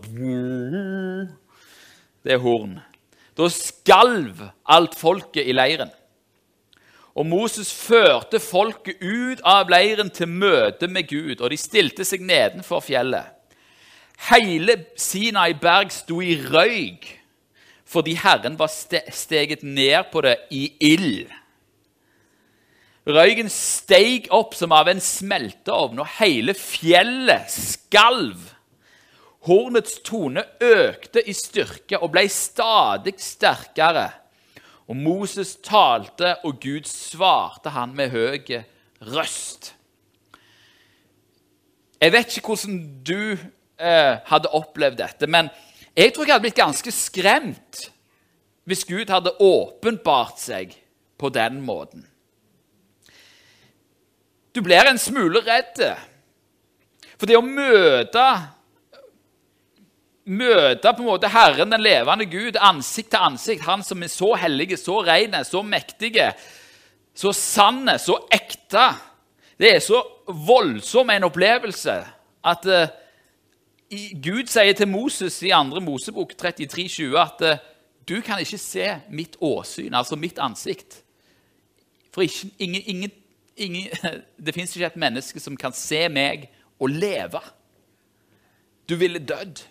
Det 2.22 2.38
er 2.38 2.46
horn. 2.46 2.78
Da 3.36 3.48
skalv 3.52 4.40
alt 4.64 4.96
folket 4.96 5.44
i 5.44 5.54
leiren. 5.54 5.92
Og 7.16 7.24
Moses 7.28 7.70
førte 7.72 8.40
folket 8.40 9.00
ut 9.00 9.40
av 9.44 9.70
leiren 9.72 10.10
til 10.12 10.28
møte 10.28 10.88
med 10.88 11.08
Gud, 11.08 11.40
og 11.40 11.52
de 11.52 11.58
stilte 11.60 12.04
seg 12.04 12.24
nedenfor 12.24 12.82
fjellet. 12.84 13.32
Hele 14.30 14.78
Sinai 14.96 15.52
berg 15.60 15.92
sto 15.92 16.22
i 16.24 16.38
røyk 16.40 17.12
fordi 17.86 18.16
Herren 18.18 18.56
var 18.58 18.66
steget 18.66 19.60
ned 19.62 20.08
på 20.10 20.24
det 20.24 20.34
i 20.50 20.64
ild. 20.82 21.28
Røyken 23.06 23.46
steg 23.52 24.26
opp 24.34 24.56
som 24.58 24.72
av 24.74 24.88
en 24.90 24.98
smelteovn, 24.98 26.00
og 26.02 26.08
hele 26.18 26.56
fjellet 26.58 27.46
skalv. 27.52 28.40
Hornets 29.46 30.00
tone 30.02 30.42
økte 30.60 31.22
i 31.22 31.34
styrke 31.36 32.00
og 32.02 32.10
ble 32.14 32.24
stadig 32.32 33.14
sterkere. 33.22 34.08
Og 34.86 34.98
Moses 34.98 35.56
talte, 35.62 36.36
og 36.46 36.60
Gud 36.62 36.86
svarte 36.90 37.72
han 37.74 37.94
med 37.94 38.10
høy 38.14 38.62
røst. 39.14 39.72
Jeg 42.00 42.12
vet 42.12 42.36
ikke 42.36 42.52
hvordan 42.52 42.80
du 43.06 43.20
eh, 43.34 44.14
hadde 44.28 44.52
opplevd 44.54 44.98
dette, 45.00 45.26
men 45.30 45.48
jeg 45.96 46.12
tror 46.12 46.26
jeg 46.26 46.36
hadde 46.36 46.44
blitt 46.44 46.58
ganske 46.58 46.92
skremt 46.92 47.86
hvis 48.66 48.84
Gud 48.84 49.10
hadde 49.10 49.36
åpenbart 49.40 50.42
seg 50.42 50.74
på 51.16 51.30
den 51.32 51.62
måten. 51.64 52.02
Du 54.52 54.62
blir 54.64 54.88
en 54.88 54.98
smule 54.98 55.40
redd. 55.46 55.80
For 57.16 57.28
det 57.28 57.38
å 57.38 57.44
møte 57.44 58.24
møte 60.26 60.90
på 60.92 61.04
en 61.04 61.08
måte 61.08 61.30
Herren, 61.30 61.70
den 61.70 61.84
levende 61.84 62.26
Gud, 62.30 62.58
ansikt 62.58 63.12
til 63.14 63.22
ansikt. 63.28 63.66
Han 63.66 63.84
som 63.86 64.02
er 64.02 64.10
så 64.10 64.32
hellige, 64.40 64.78
så 64.80 65.00
rene, 65.06 65.44
så 65.46 65.62
mektige, 65.62 66.32
så 67.16 67.32
sanne, 67.32 67.98
så 68.02 68.18
ekte. 68.34 68.88
Det 69.56 69.76
er 69.76 69.82
så 69.84 70.02
voldsom 70.26 71.10
en 71.14 71.28
opplevelse 71.28 71.94
at 72.46 72.66
uh, 72.68 72.88
Gud 74.22 74.50
sier 74.50 74.74
til 74.76 74.90
Moses 74.90 75.38
i 75.46 75.52
2. 75.54 75.80
Mosebok 75.80 76.34
33, 76.38 76.88
20, 76.88 77.18
at 77.22 77.46
uh, 77.46 77.62
du 78.06 78.20
kan 78.22 78.42
ikke 78.42 78.58
se 78.58 78.90
mitt 79.10 79.38
åsyn, 79.40 79.94
altså 79.94 80.18
mitt 80.18 80.38
ansikt. 80.42 81.00
For 82.14 82.26
ikke, 82.26 82.50
ingen, 82.58 82.82
ingen, 82.86 83.14
ingen, 83.56 83.88
det 84.44 84.54
fins 84.54 84.74
ikke 84.76 84.90
et 84.90 85.00
menneske 85.00 85.40
som 85.42 85.56
kan 85.56 85.74
se 85.74 86.06
meg 86.10 86.50
og 86.78 86.90
leve. 86.90 87.40
Du 88.86 88.94
ville 88.98 89.22
dødd. 89.22 89.64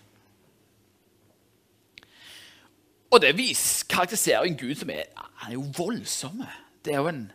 Og 3.16 3.22
det 3.24 3.32
vis, 3.38 3.80
karakteriserer 3.88 4.44
en 4.44 4.58
Gud 4.60 4.74
som 4.76 4.90
er 4.92 5.06
han 5.40 5.52
er 5.54 5.56
jo 5.56 5.64
voldsom. 5.76 6.42
Det 6.84 6.92
er 6.92 7.00
jo 7.00 7.08
en 7.08 7.32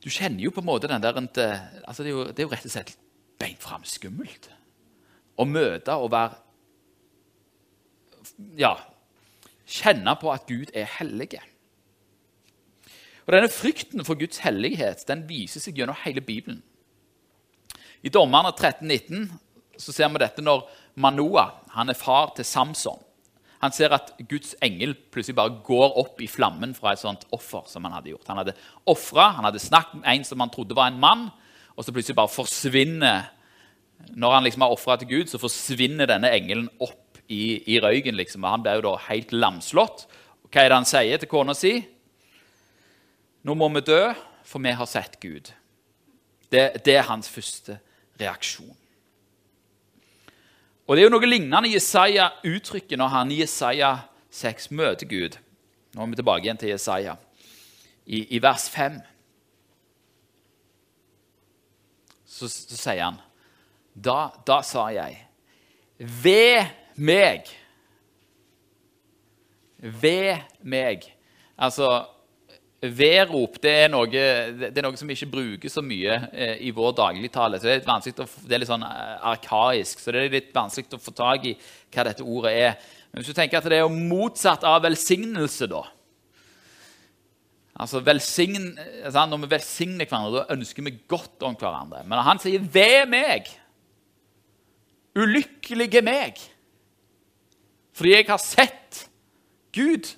Du 0.00 0.08
kjenner 0.08 0.40
jo 0.44 0.50
på 0.50 0.60
en 0.62 0.66
måte 0.66 0.88
den 0.88 1.02
der 1.02 1.16
altså 1.16 2.02
det, 2.02 2.08
er 2.08 2.14
jo, 2.14 2.24
det 2.24 2.38
er 2.38 2.46
jo 2.46 2.52
rett 2.52 2.64
og 2.64 2.72
slett 2.72 2.94
beint 3.40 3.60
fram 3.60 3.84
skummelt. 3.84 4.48
Å 5.36 5.44
møte 5.44 5.92
og 5.92 6.12
være 6.12 6.38
ja, 8.56 8.74
kjenne 9.68 10.14
på 10.20 10.32
at 10.32 10.46
Gud 10.48 10.72
er 10.72 10.88
hellig. 10.98 11.40
Og 13.26 13.34
Denne 13.34 13.52
frykten 13.52 14.04
for 14.04 14.16
Guds 14.20 14.40
hellighet 14.44 15.04
den 15.08 15.26
viser 15.28 15.60
seg 15.60 15.76
gjennom 15.76 16.00
hele 16.04 16.24
Bibelen. 16.24 16.62
I 18.00 18.08
Dommerne 18.08 18.52
13-19 18.56 19.28
så 19.76 19.92
ser 19.92 20.08
vi 20.08 20.20
dette 20.20 20.44
når 20.44 20.64
Manoa 20.96 21.50
han 21.76 21.92
er 21.92 21.96
far 21.96 22.32
til 22.36 22.48
Samson. 22.48 23.00
Han 23.60 23.74
ser 23.76 23.92
at 23.92 24.14
Guds 24.28 24.54
engel 24.64 24.94
plutselig 25.12 25.36
bare 25.36 25.58
går 25.66 25.98
opp 26.00 26.22
i 26.24 26.28
flammen 26.30 26.72
fra 26.76 26.94
et 26.94 27.02
sånt 27.02 27.26
offer. 27.36 27.66
som 27.68 27.84
Han 27.84 27.92
hadde 27.92 28.14
gjort. 28.14 28.28
Han 28.28 28.40
hadde 28.40 28.56
ofra, 28.88 29.30
han 29.36 29.44
hadde 29.44 29.60
snakket 29.60 30.00
med 30.00 30.08
en 30.08 30.24
som 30.24 30.40
han 30.40 30.52
trodde 30.52 30.76
var 30.76 30.88
en 30.88 31.00
mann, 31.00 31.28
og 31.76 31.84
så 31.84 31.92
plutselig 31.92 32.16
bare 32.16 32.32
forsvinner 32.32 33.36
Når 34.16 34.32
han 34.32 34.44
liksom 34.44 34.62
har 34.62 34.72
ofra 34.72 34.96
til 34.96 35.08
Gud, 35.08 35.28
så 35.28 35.36
forsvinner 35.36 36.08
denne 36.08 36.30
engelen 36.32 36.70
opp 36.80 37.18
i, 37.28 37.60
i 37.68 37.80
røyken. 37.80 38.16
liksom, 38.16 38.42
Han 38.48 38.62
blir 38.62 38.80
jo 38.80 38.86
da 38.88 38.96
helt 39.10 39.32
lamslått. 39.32 40.06
Hva 40.48 40.62
er 40.62 40.70
det 40.72 40.78
han 40.78 40.88
sier 40.88 41.20
til 41.20 41.28
kona 41.28 41.52
si? 41.54 41.74
Nå 43.44 43.54
må 43.54 43.68
vi 43.76 43.84
dø, 43.84 44.14
for 44.42 44.64
vi 44.64 44.72
har 44.72 44.88
sett 44.88 45.20
Gud. 45.20 45.52
Det, 46.48 46.80
det 46.84 46.96
er 46.96 47.10
hans 47.12 47.28
første 47.28 47.76
reaksjon. 48.16 48.79
Og 50.90 50.96
Det 50.96 51.04
er 51.04 51.06
jo 51.06 51.12
noe 51.14 51.28
lignende 51.28 51.70
Jesaja 51.70 52.24
uttrykker 52.42 52.98
når 52.98 53.10
han 53.12 53.28
i 53.30 53.36
Jesaja 53.44 53.92
6 54.34 54.72
møter 54.74 55.06
Gud. 55.06 55.36
Nå 55.94 56.02
er 56.02 56.08
vi 56.10 56.18
tilbake 56.18 56.48
igjen 56.48 56.58
til 56.58 56.72
Jesaja, 56.72 57.12
i, 58.10 58.24
i 58.34 58.40
vers 58.42 58.64
5. 58.74 58.96
Så, 62.26 62.48
så, 62.50 62.74
sier 62.74 63.04
han 63.04 63.20
da, 63.94 64.32
da 64.42 64.58
sa 64.66 64.88
jeg 64.90 65.20
Ved 65.94 66.66
meg. 66.98 67.46
Ved 69.78 70.42
meg. 70.66 71.06
Altså 71.54 71.86
Vedrop 72.80 73.58
det 73.60 73.72
er, 73.82 73.90
noe, 73.92 74.08
det 74.08 74.70
er 74.72 74.84
noe 74.86 74.96
som 74.96 75.10
vi 75.10 75.12
ikke 75.12 75.34
bruker 75.34 75.68
så 75.72 75.82
mye 75.84 76.14
eh, 76.32 76.62
i 76.64 76.70
vår 76.72 76.94
dagligtale. 76.96 77.58
så 77.60 77.68
Det 77.68 77.74
er, 77.74 77.82
litt, 77.84 78.20
det 78.48 78.56
er 78.56 78.62
litt 78.62 78.70
sånn 78.70 78.86
eh, 78.86 79.16
arkaisk, 79.34 80.00
så 80.00 80.14
det 80.14 80.22
er 80.22 80.32
litt 80.32 80.54
vanskelig 80.56 80.96
å 80.96 81.02
få 81.04 81.12
tak 81.12 81.44
i 81.50 81.52
hva 81.92 82.06
dette 82.08 82.24
ordet 82.24 82.54
er. 82.56 82.78
Men 83.10 83.20
hvis 83.20 83.34
du 83.34 83.36
tenker 83.36 83.60
at 83.60 83.68
det 83.68 83.82
er 83.82 83.92
motsatt 83.92 84.64
av 84.64 84.84
velsignelse, 84.86 85.68
da 85.68 85.84
Altså 87.80 88.02
velsign, 88.04 88.74
altså, 89.04 89.22
Når 89.26 89.38
vi 89.40 89.50
velsigner 89.54 90.04
hverandre, 90.04 90.40
da 90.42 90.52
ønsker 90.52 90.84
vi 90.84 90.98
godt 91.08 91.46
om 91.48 91.54
hverandre. 91.56 92.02
Men 92.04 92.18
han 92.26 92.38
sier 92.38 92.60
'ved 92.60 93.08
meg', 93.08 93.48
ulykkelige 95.16 96.02
meg, 96.02 96.36
fordi 97.92 98.10
jeg 98.14 98.26
har 98.28 98.36
sett 98.36 99.08
Gud 99.72 100.12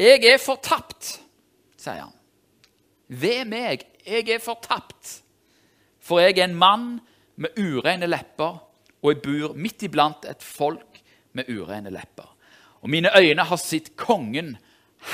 'Jeg 0.00 0.24
er 0.24 0.38
fortapt', 0.40 1.20
sier 1.76 2.06
han. 2.06 2.12
Ved 3.08 3.44
meg, 3.44 3.82
jeg 4.06 4.28
er 4.28 4.38
fortapt. 4.40 5.22
For 6.00 6.22
jeg 6.22 6.38
er 6.38 6.46
en 6.48 6.56
mann 6.56 7.00
med 7.36 7.58
ureine 7.58 8.08
lepper, 8.08 8.62
og 9.02 9.12
jeg 9.12 9.22
bor 9.22 9.54
midt 9.54 9.82
iblant 9.82 10.24
et 10.24 10.42
folk 10.42 11.02
med 11.36 11.50
ureine 11.52 11.90
lepper. 11.92 12.36
Og 12.80 12.90
mine 12.90 13.12
øyne 13.18 13.44
har 13.44 13.60
sett 13.60 13.92
kongen, 13.96 14.56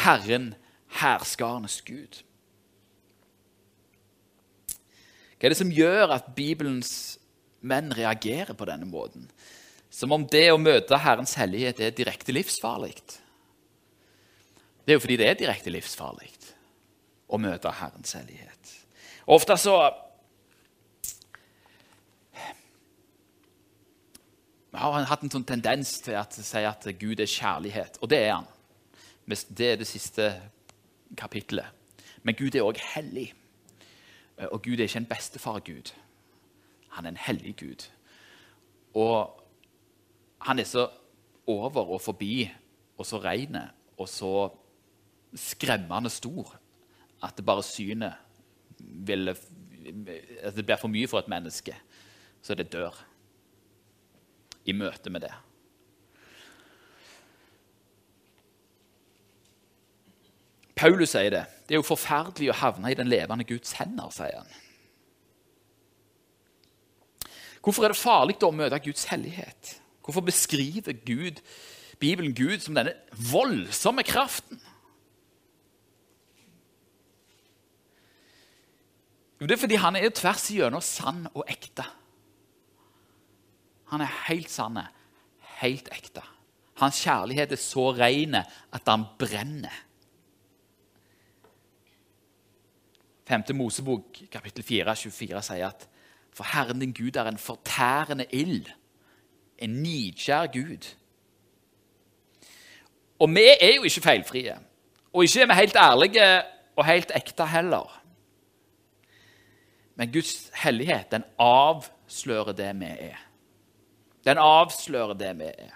Herren, 0.05 0.55
herskarenes 1.01 1.83
Gud. 1.83 2.23
Hva 5.37 5.49
er 5.49 5.53
det 5.53 5.59
som 5.59 5.71
gjør 5.75 6.15
at 6.15 6.33
Bibelens 6.37 7.19
menn 7.61 7.91
reagerer 7.95 8.55
på 8.55 8.69
denne 8.71 8.87
måten? 8.87 9.27
Som 9.91 10.15
om 10.15 10.25
det 10.31 10.49
å 10.53 10.61
møte 10.61 10.99
Herrens 10.99 11.35
hellighet 11.39 11.81
er 11.81 11.95
direkte 11.97 12.35
livsfarlig. 12.35 12.95
Det 14.87 14.93
er 14.93 15.01
jo 15.01 15.03
fordi 15.03 15.17
det 15.19 15.27
er 15.27 15.39
direkte 15.39 15.71
livsfarlig 15.75 16.29
å 17.27 17.39
møte 17.43 17.73
Herrens 17.75 18.13
hellighet. 18.15 18.75
Ofte 19.27 19.57
så 19.59 19.79
Vi 24.77 24.83
har 24.83 25.07
hatt 25.09 25.23
en 25.25 25.33
sånn 25.33 25.47
tendens 25.49 25.95
til 26.05 26.19
å 26.21 26.23
si 26.29 26.61
at 26.69 26.85
Gud 27.01 27.23
er 27.25 27.31
kjærlighet, 27.31 27.95
og 28.05 28.11
det 28.13 28.19
er 28.27 28.35
han. 28.35 28.49
Det 29.49 29.71
er 29.73 29.79
det 29.81 29.87
siste 29.89 30.27
kapittelet. 31.17 31.73
Men 32.23 32.37
Gud 32.37 32.55
er 32.55 32.67
òg 32.67 32.77
hellig. 32.93 33.31
Og 34.51 34.61
Gud 34.67 34.77
er 34.77 34.85
ikke 34.85 35.01
en 35.01 35.09
bestefar-Gud. 35.09 35.95
Han 36.99 37.09
er 37.09 37.15
en 37.15 37.23
hellig 37.25 37.55
Gud. 37.57 37.87
Og 38.93 39.33
han 40.45 40.61
er 40.61 40.69
så 40.69 40.91
over 41.49 41.97
og 41.97 42.05
forbi 42.05 42.45
og 42.99 43.09
så 43.09 43.23
ren 43.25 43.57
og 43.97 44.09
så 44.13 44.51
skremmende 45.39 46.11
stor 46.13 46.55
at 47.25 47.37
det 47.37 47.47
bare 47.47 47.65
synet 47.65 48.23
ville 48.79 49.37
At 50.43 50.57
det 50.57 50.65
blir 50.67 50.77
for 50.81 50.91
mye 50.91 51.07
for 51.07 51.23
et 51.23 51.29
menneske, 51.31 51.73
så 52.43 52.55
det 52.59 52.73
dør 52.73 52.97
i 54.67 54.75
møte 54.75 55.13
med 55.15 55.23
det. 55.23 55.31
Paulus 60.77 61.15
sier 61.15 61.31
det. 61.31 61.45
Det 61.65 61.77
er 61.77 61.81
jo 61.81 61.87
forferdelig 61.87 62.51
å 62.53 62.59
havne 62.59 62.91
i 62.91 62.99
den 62.99 63.09
levende 63.09 63.47
Guds 63.49 63.79
hender, 63.79 64.11
sier 64.13 64.43
han. 64.43 64.51
Hvorfor 67.63 67.87
er 67.87 67.95
det 67.95 67.99
farlig 67.99 68.37
å 68.47 68.53
møte 68.55 68.83
Guds 68.85 69.07
hellighet? 69.11 69.77
Hvorfor 70.05 70.23
beskriver 70.27 70.95
Gud, 71.07 71.41
Bibelen 71.99 72.35
Gud 72.37 72.61
som 72.63 72.77
denne 72.77 72.93
voldsomme 73.33 74.05
kraften? 74.07 74.61
Jo, 79.41 79.47
Det 79.47 79.53
er 79.53 79.61
fordi 79.61 79.75
han 79.81 79.97
er 79.97 80.09
tvers 80.09 80.51
igjennom 80.51 80.81
sann 80.81 81.27
og 81.35 81.45
ekte. 81.49 81.85
Han 83.93 84.01
er 84.01 84.15
helt 84.29 84.51
sann, 84.51 84.79
helt 85.61 85.89
ekte. 85.93 86.23
Hans 86.81 87.01
kjærlighet 87.05 87.53
er 87.53 87.61
så 87.61 87.91
ren 87.97 88.35
at 88.35 88.89
han 88.89 89.05
brenner. 89.19 89.83
5. 93.27 93.43
Mosebok 93.55 94.19
kapittel 94.31 94.65
4, 94.65 94.97
24 94.97 95.43
sier 95.43 95.69
at 95.69 95.89
for 96.37 96.47
Herren 96.53 96.81
din 96.81 96.93
Gud 96.93 97.17
er 97.17 97.29
en 97.29 97.41
fortærende 97.41 98.27
ild, 98.31 98.69
en 99.59 99.83
nidkjær 99.83 100.47
Gud. 100.53 100.93
Og 103.19 103.31
vi 103.33 103.47
er 103.61 103.75
jo 103.77 103.87
ikke 103.89 104.05
feilfrie, 104.05 104.59
og 105.13 105.25
ikke 105.25 105.43
er 105.43 105.47
vi 105.47 105.61
helt 105.61 105.77
ærlige 105.77 106.43
og 106.77 106.87
helt 106.87 107.13
ekte 107.17 107.47
heller. 107.47 107.96
Men 109.97 110.13
Guds 110.13 110.51
hellighet 110.61 111.11
den 111.11 111.25
avslører 111.41 112.57
det 112.57 112.71
vi 112.81 112.93
er. 113.09 113.21
Den 114.27 114.41
avslører 114.43 115.17
det 115.17 115.33
vi 115.39 115.51
er. 115.51 115.75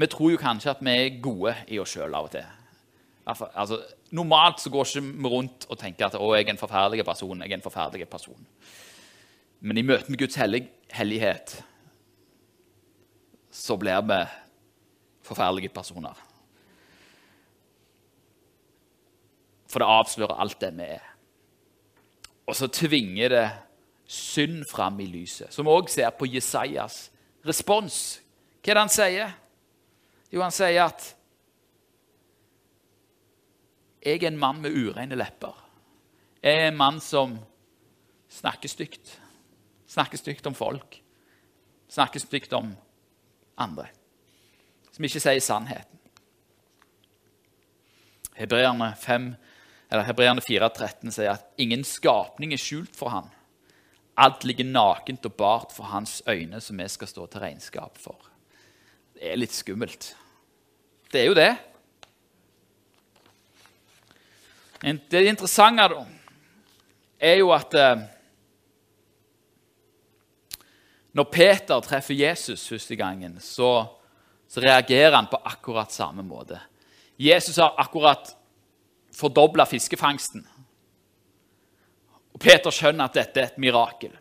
Vi 0.00 0.08
tror 0.10 0.32
jo 0.32 0.40
kanskje 0.40 0.72
at 0.72 0.82
vi 0.84 0.92
er 0.92 1.20
gode 1.22 1.54
i 1.68 1.78
oss 1.80 1.94
sjøl 1.96 2.14
av 2.14 2.28
og 2.28 2.34
til. 2.34 2.46
Altså, 3.30 3.78
normalt 4.16 4.60
så 4.62 4.70
går 4.72 4.88
ikke 4.88 5.02
vi 5.06 5.32
rundt 5.32 5.66
og 5.68 5.78
tenker 5.78 6.08
at 6.08 6.16
å, 6.18 6.30
jeg 6.34 6.46
er 6.46 6.54
en 6.54 6.60
forferdelig 6.60 7.04
person. 7.06 7.42
jeg 7.42 7.52
er 7.52 7.58
en 7.58 7.66
forferdelig 7.66 8.08
person. 8.08 8.46
Men 9.60 9.78
i 9.78 9.84
møte 9.84 10.10
med 10.10 10.18
Guds 10.18 10.38
hellig, 10.40 10.64
hellighet 10.92 11.58
så 13.50 13.76
blir 13.76 14.00
vi 14.08 14.18
forferdelige 15.26 15.72
personer. 15.74 16.16
For 19.70 19.82
det 19.82 19.90
avslører 19.90 20.40
alt 20.42 20.60
det 20.62 20.72
vi 20.78 20.88
er. 20.96 21.04
Og 22.50 22.56
så 22.58 22.66
tvinger 22.66 23.30
det 23.30 23.46
synd 24.10 24.64
fram 24.66 24.98
i 25.00 25.06
lyset. 25.06 25.52
Som 25.54 25.68
vi 25.68 25.74
òg 25.76 25.90
ser 25.92 26.10
på 26.18 26.26
Jesajas 26.26 27.04
respons. 27.46 28.18
Hva 28.58 28.72
er 28.72 28.76
det 28.76 28.82
han 28.82 28.92
sier? 28.92 29.34
Jo, 30.34 30.42
han 30.42 30.54
sier 30.54 30.82
at 30.82 31.12
jeg 34.00 34.22
er 34.22 34.30
en 34.30 34.40
mann 34.40 34.62
med 34.64 34.74
ureine 34.74 35.18
lepper. 35.18 35.54
Jeg 36.42 36.56
er 36.56 36.70
en 36.70 36.78
mann 36.80 36.98
som 37.04 37.36
snakker 38.32 38.72
stygt. 38.72 39.12
Snakker 39.90 40.18
stygt 40.18 40.46
om 40.48 40.56
folk. 40.56 40.98
Snakker 41.90 42.22
stygt 42.22 42.52
om 42.56 42.72
andre. 43.60 43.90
Som 44.90 45.06
ikke 45.06 45.22
sier 45.22 45.42
sannheten. 45.44 45.98
Hebreerne 48.40 48.94
5 48.96 49.34
eller 49.90 50.06
Hebreerne 50.06 50.42
4,13 50.44 51.10
sier 51.10 51.32
at 51.34 51.46
ingen 51.58 51.82
skapning 51.86 52.54
er 52.54 52.62
skjult 52.62 52.94
for 52.96 53.10
ham. 53.10 53.30
Alt 54.20 54.44
ligger 54.46 54.68
nakent 54.68 55.26
og 55.26 55.34
bart 55.34 55.74
for 55.74 55.90
hans 55.90 56.20
øyne, 56.28 56.60
som 56.62 56.78
vi 56.78 56.86
skal 56.88 57.10
stå 57.10 57.26
til 57.26 57.42
regnskap 57.42 57.98
for. 57.98 58.16
Det 59.16 59.32
er 59.32 59.40
litt 59.40 59.54
skummelt. 59.56 60.12
Det 61.10 61.22
er 61.22 61.26
jo 61.26 61.34
det. 61.38 61.50
Det 65.10 65.26
interessante 65.26 65.88
da, 65.92 66.04
er 67.20 67.40
jo 67.42 67.50
at 67.52 67.74
eh, 67.76 68.06
Når 71.10 71.26
Peter 71.26 71.80
treffer 71.82 72.14
Jesus 72.14 72.68
første 72.70 72.94
gangen, 72.96 73.40
så, 73.42 73.82
så 74.46 74.62
reagerer 74.62 75.16
han 75.16 75.26
på 75.26 75.40
akkurat 75.42 75.90
samme 75.90 76.22
måte. 76.22 76.60
Jesus 77.18 77.58
har 77.58 77.74
akkurat 77.82 78.30
fordobla 79.16 79.66
fiskefangsten. 79.68 80.44
Og 82.34 82.40
Peter 82.40 82.72
skjønner 82.74 83.08
at 83.08 83.16
dette 83.16 83.40
er 83.40 83.50
et 83.50 83.60
mirakel. 83.62 84.12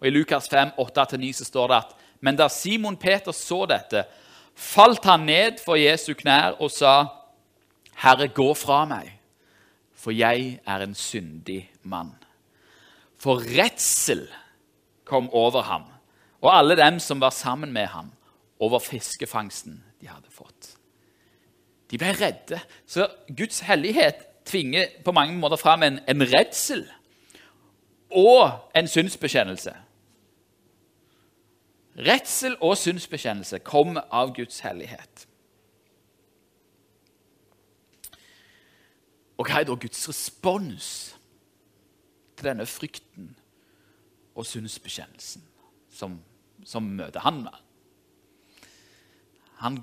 Og 0.00 0.08
I 0.08 0.12
Lukas 0.12 0.48
5, 0.52 0.76
8-9 0.78 1.32
så 1.40 1.48
står 1.48 1.72
det 1.72 1.80
at 1.84 1.96
men 2.24 2.36
da 2.36 2.48
Simon 2.48 2.96
Peter 2.96 3.32
så 3.36 3.66
dette, 3.68 4.06
falt 4.56 5.04
han 5.04 5.26
ned 5.28 5.58
for 5.60 5.76
Jesu 5.76 6.14
knær 6.16 6.56
og 6.60 6.70
sa, 6.72 7.06
'Herre, 7.96 8.28
gå 8.28 8.54
fra 8.54 8.84
meg, 8.84 9.12
for 9.94 10.10
jeg 10.10 10.60
er 10.66 10.80
en 10.82 10.94
syndig 10.94 11.70
mann.' 11.82 12.16
For 13.18 13.36
redsel 13.36 14.28
kom 15.04 15.30
over 15.32 15.62
ham 15.62 15.84
og 16.40 16.52
alle 16.54 16.76
dem 16.76 17.00
som 17.00 17.20
var 17.20 17.30
sammen 17.30 17.72
med 17.72 17.86
ham, 17.86 18.12
over 18.58 18.78
fiskefangsten 18.78 19.84
de 20.00 20.08
hadde 20.08 20.30
fått. 20.30 20.75
De 21.90 21.98
ble 21.98 22.12
redde. 22.16 22.60
Så 22.86 23.08
Guds 23.36 23.60
hellighet 23.66 24.26
tvinger 24.46 24.86
på 25.04 25.12
mange 25.12 25.38
måter 25.38 25.56
fram 25.56 25.82
en, 25.82 26.00
en 26.08 26.22
redsel 26.22 26.86
og 28.10 28.70
en 28.76 28.88
synsbekjennelse. 28.88 29.74
Redsel 31.96 32.56
og 32.60 32.76
synsbekjennelse 32.78 33.58
kom 33.64 33.96
av 33.96 34.34
Guds 34.36 34.60
hellighet. 34.60 35.26
Og 39.36 39.48
hva 39.48 39.60
er 39.60 39.68
da 39.68 39.76
Guds 39.80 40.08
respons 40.08 40.88
til 42.36 42.48
denne 42.48 42.66
frykten 42.68 43.30
og 44.36 44.46
synsbekjennelsen 44.48 45.44
som, 45.92 46.18
som 46.64 46.88
møter 46.98 47.24
han? 47.24 47.46
Han 49.60 49.80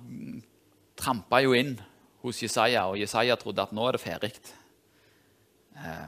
trampa 0.98 1.42
jo 1.42 1.54
inn 1.58 1.76
hos 2.24 2.42
Jesaja, 2.42 2.86
og 2.88 3.00
Jesaja 3.00 3.36
trodde 3.40 3.64
at 3.66 3.74
nå 3.76 3.88
er 3.88 3.98
det 3.98 4.04
ferdig. 4.04 4.32
Eh, 5.76 6.06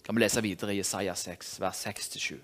skal 0.00 0.16
vi 0.16 0.22
lese 0.22 0.42
videre 0.42 0.74
i 0.74 0.80
Jesaja 0.80 1.14
6, 1.18 1.58
vers 1.62 1.82
6-7. 1.86 2.40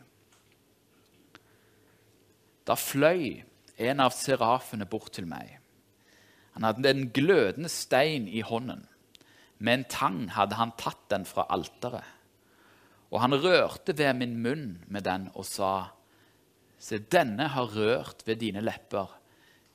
Da 2.69 2.77
fløy 2.77 3.41
en 3.79 4.03
av 4.05 4.13
serafene 4.13 4.87
bort 4.91 5.15
til 5.17 5.27
meg. 5.31 5.57
Han 6.59 6.67
hadde 6.67 6.91
en 6.91 7.09
glødende 7.15 7.71
stein 7.73 8.27
i 8.29 8.43
hånden. 8.45 8.85
Med 9.59 9.73
en 9.73 9.85
tang 9.91 10.19
hadde 10.35 10.59
han 10.59 10.75
tatt 10.79 11.05
den 11.11 11.25
fra 11.27 11.47
alteret. 11.55 12.05
Og 13.09 13.23
han 13.23 13.37
rørte 13.41 13.95
ved 13.97 14.19
min 14.19 14.37
munn 14.43 14.67
med 14.87 15.07
den 15.09 15.31
og 15.35 15.47
sa, 15.49 15.95
Se, 16.79 16.99
denne 16.99 17.49
har 17.51 17.73
rørt 17.75 18.21
ved 18.27 18.39
dine 18.39 18.61
lepper. 18.63 19.11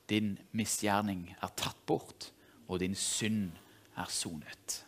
Din 0.08 0.38
misgjerning 0.56 1.34
er 1.36 1.50
tatt 1.56 1.82
bort, 1.84 2.30
og 2.68 2.80
din 2.80 2.94
synd 2.98 3.52
er 3.96 4.10
sonet. 4.10 4.80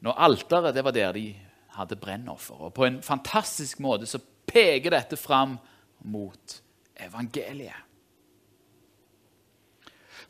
Når 0.00 0.20
alteret 0.26 0.74
det 0.74 0.84
var 0.84 0.96
der 0.96 1.12
de 1.16 1.28
hadde 1.76 1.96
brennoffer. 1.96 2.56
Og 2.68 2.74
på 2.74 2.86
en 2.86 3.00
fantastisk 3.02 3.80
måte 3.80 4.08
så 4.08 4.20
peker 4.50 4.94
dette 4.94 5.18
fram 5.20 5.58
mot 6.08 6.60
evangeliet. 7.00 7.86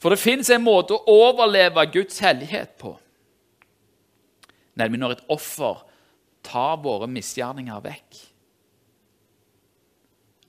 For 0.00 0.12
det 0.12 0.22
fins 0.22 0.48
en 0.50 0.64
måte 0.64 0.96
å 0.96 1.14
overleve 1.28 1.84
Guds 1.92 2.22
hellighet 2.24 2.72
på. 2.80 2.94
Nemlig 4.80 5.00
når 5.02 5.16
et 5.16 5.24
offer 5.32 5.82
tar 6.46 6.78
våre 6.80 7.08
misgjerninger 7.10 7.82
vekk. 7.84 8.20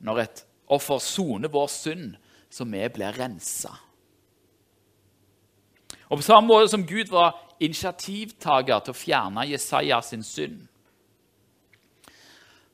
Når 0.07 0.21
et 0.23 0.43
offer 0.71 1.01
soner 1.03 1.51
vår 1.51 1.67
synd, 1.71 2.13
så 2.51 2.63
vi 2.67 2.85
blir 2.95 3.17
rensa. 3.19 3.73
Og 6.11 6.17
På 6.17 6.25
samme 6.25 6.47
måte 6.47 6.67
som 6.67 6.83
Gud 6.87 7.07
var 7.07 7.37
initiativtaker 7.63 8.81
til 8.83 8.91
å 8.91 8.97
fjerne 8.97 9.45
Jesaja 9.47 10.01
sin 10.03 10.25
synd, 10.27 10.65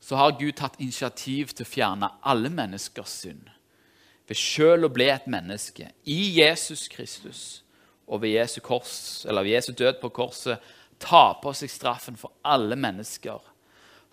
så 0.01 0.17
har 0.17 0.37
Gud 0.39 0.55
tatt 0.57 0.79
initiativ 0.79 1.51
til 1.53 1.67
å 1.67 1.69
fjerne 1.69 2.09
alle 2.25 2.49
menneskers 2.49 3.13
synd 3.21 3.51
ved 4.27 4.39
sjøl 4.39 4.87
å 4.87 4.91
bli 4.91 5.09
et 5.11 5.27
menneske 5.29 5.91
i 6.09 6.17
Jesus 6.39 6.87
Kristus 6.89 7.61
og 8.07 8.23
ved 8.23 8.33
Jesu, 8.39 8.57
kors, 8.63 9.25
ved 9.27 9.51
Jesu 9.51 9.71
død 9.75 10.01
på 10.01 10.09
korset 10.15 10.63
ta 10.99 11.37
på 11.37 11.53
seg 11.53 11.69
straffen 11.69 12.17
for 12.17 12.33
alle 12.41 12.75
mennesker 12.79 13.53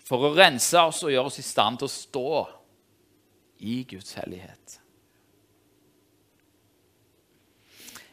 for 0.05 0.27
å 0.27 0.35
rense 0.37 0.77
oss 0.85 1.01
og 1.03 1.15
gjøre 1.15 1.31
oss 1.31 1.41
i 1.41 1.49
stand 1.49 1.81
til 1.81 1.89
å 1.89 1.95
stå 1.95 2.31
i 3.65 3.81
Guds 3.89 4.19
hellighet. 4.19 4.81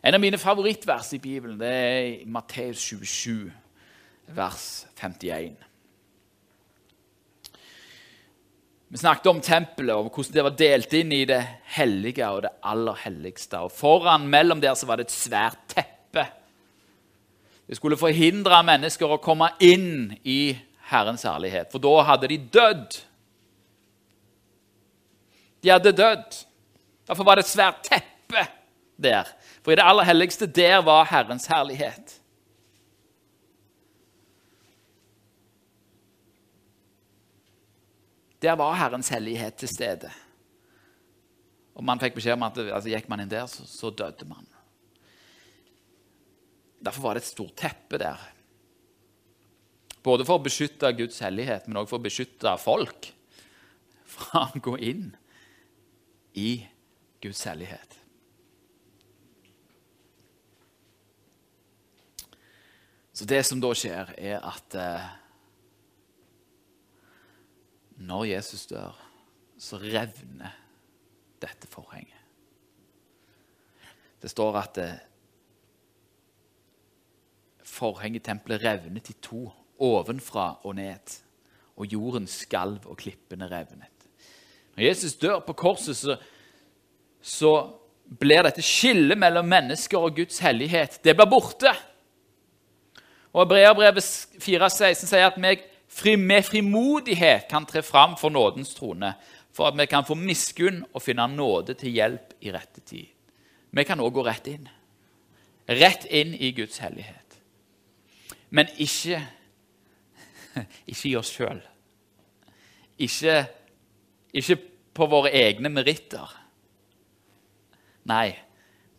En 0.03 0.17
av 0.17 0.21
mine 0.21 0.39
favorittvers 0.39 1.13
i 1.15 1.21
Bibelen 1.23 1.61
det 1.61 1.69
er 1.71 1.97
i 2.09 2.25
Matteus 2.27 2.81
27, 2.91 3.53
vers 4.35 4.63
51. 4.99 5.53
Vi 8.91 8.99
snakket 8.99 9.29
om 9.31 9.39
tempelet 9.41 9.95
og 9.95 10.09
hvordan 10.11 10.35
det 10.35 10.45
var 10.45 10.57
delt 10.59 10.97
inn 10.99 11.15
i 11.15 11.21
det 11.31 11.39
hellige 11.77 12.31
og 12.35 12.43
det 12.43 12.51
aller 12.67 12.99
helligste. 13.05 13.61
Og 13.63 13.71
Foran 13.71 14.27
mellom 14.27 14.59
der 14.61 14.75
så 14.75 14.89
var 14.91 14.99
det 14.99 15.07
et 15.07 15.15
svært 15.15 15.61
teppe. 15.71 16.25
Det 17.71 17.79
skulle 17.79 18.01
forhindre 18.01 18.59
mennesker 18.67 19.07
å 19.07 19.21
komme 19.23 19.53
inn 19.63 20.17
i 20.27 20.57
Herrens 20.91 21.23
herlighet, 21.31 21.71
for 21.71 21.79
da 21.81 21.93
hadde 22.11 22.33
de 22.33 22.41
dødd. 22.59 22.99
De 25.63 25.71
hadde 25.71 25.95
dødd. 25.95 26.43
Derfor 27.07 27.31
var 27.31 27.39
det 27.39 27.47
et 27.47 27.55
svært 27.55 27.87
teppe 27.87 28.45
der. 29.03 29.29
For 29.63 29.75
i 29.75 29.79
det 29.79 29.87
aller 29.87 30.07
helligste, 30.09 30.47
der 30.47 30.83
var 30.87 31.07
Herrens 31.11 31.47
herlighet. 31.51 32.19
Der 38.43 38.59
var 38.59 38.75
Herrens 38.75 39.09
hellighet 39.15 39.61
til 39.61 39.71
stede. 39.71 40.11
Og 41.79 41.85
man 41.87 42.01
fikk 42.03 42.19
beskjed 42.19 42.37
om 42.37 42.49
at 42.49 42.59
altså, 42.65 42.91
gikk 42.91 43.09
man 43.09 43.23
inn 43.23 43.31
der, 43.31 43.47
så, 43.49 43.65
så 43.69 43.93
døde 43.95 44.27
man. 44.29 44.49
Derfor 46.83 47.07
var 47.07 47.15
det 47.15 47.23
et 47.23 47.31
stort 47.31 47.55
teppe 47.63 48.01
der. 48.03 48.21
Både 50.03 50.27
for 50.27 50.41
å 50.41 50.43
beskytte 50.43 50.91
Guds 50.99 51.23
hellighet, 51.23 51.69
men 51.69 51.79
også 51.79 51.95
for 51.95 52.03
å 52.03 52.09
beskytte 52.09 52.57
folk 52.59 53.13
fra 54.13 54.49
å 54.51 54.63
gå 54.63 54.75
inn 54.83 55.13
i 56.35 56.65
Guds 57.23 57.45
hellighet. 57.47 58.02
Så 63.13 63.29
det 63.29 63.43
som 63.45 63.61
da 63.61 63.73
skjer, 63.77 64.15
er 64.17 64.41
at 64.41 64.77
eh, 64.79 65.09
når 68.09 68.25
Jesus 68.33 68.67
dør, 68.71 68.97
så 69.61 69.79
revner 69.79 70.55
dette 71.43 71.69
forhenget. 71.71 72.19
Det 74.23 74.31
står 74.31 74.59
at 74.59 74.79
eh, 74.81 74.97
forhenget 77.67 78.23
i 78.23 78.27
tempelet 78.31 78.65
revnet 78.65 79.11
i 79.11 79.19
to, 79.23 79.45
ovenfra 79.83 80.63
og 80.63 80.77
ned. 80.79 81.19
Og 81.77 81.89
jorden 81.89 82.27
skalv, 82.29 82.85
og 82.87 82.99
klippene 83.01 83.49
revnet. 83.51 83.89
Når 84.77 84.85
Jesus 84.85 85.15
dør 85.21 85.41
på 85.45 85.53
korset, 85.53 85.97
så, 85.97 86.17
så 87.21 87.53
blir 88.21 88.45
dette 88.45 88.65
skillet 88.65 89.19
mellom 89.19 89.49
mennesker 89.49 90.01
og 90.01 90.17
Guds 90.17 90.41
hellighet 90.45 91.01
det 91.05 91.17
blir 91.17 91.29
borte. 91.29 91.73
Og 93.33 93.47
Hebreabrevet 93.47 94.05
4,16 94.45 95.07
sier 95.09 95.31
at 95.31 95.39
vi 96.05 96.17
med 96.17 96.45
frimodighet 96.45 97.49
kan 97.51 97.67
tre 97.69 97.83
fram 97.83 98.17
for 98.21 98.33
nådens 98.33 98.75
trone, 98.77 99.15
for 99.53 99.69
at 99.69 99.77
vi 99.79 99.87
kan 99.87 100.05
få 100.05 100.15
miskunn 100.17 100.83
og 100.93 101.03
finne 101.03 101.27
nåde 101.29 101.75
til 101.81 101.93
hjelp 101.97 102.37
i 102.41 102.53
rette 102.53 102.81
tid. 102.81 103.09
Vi 103.73 103.85
kan 103.89 104.01
òg 104.01 104.13
gå 104.13 104.25
rett 104.25 104.49
inn. 104.53 104.69
Rett 105.69 106.05
inn 106.11 106.35
i 106.35 106.53
Guds 106.57 106.79
hellighet. 106.83 107.39
Men 108.51 108.69
ikke, 108.77 109.21
ikke 110.91 111.09
i 111.09 111.17
oss 111.17 111.33
sjøl. 111.33 111.61
Ikke, 113.01 113.47
ikke 114.33 114.59
på 114.93 115.09
våre 115.09 115.33
egne 115.33 115.73
meritter. 115.73 116.29
Nei, 118.09 118.35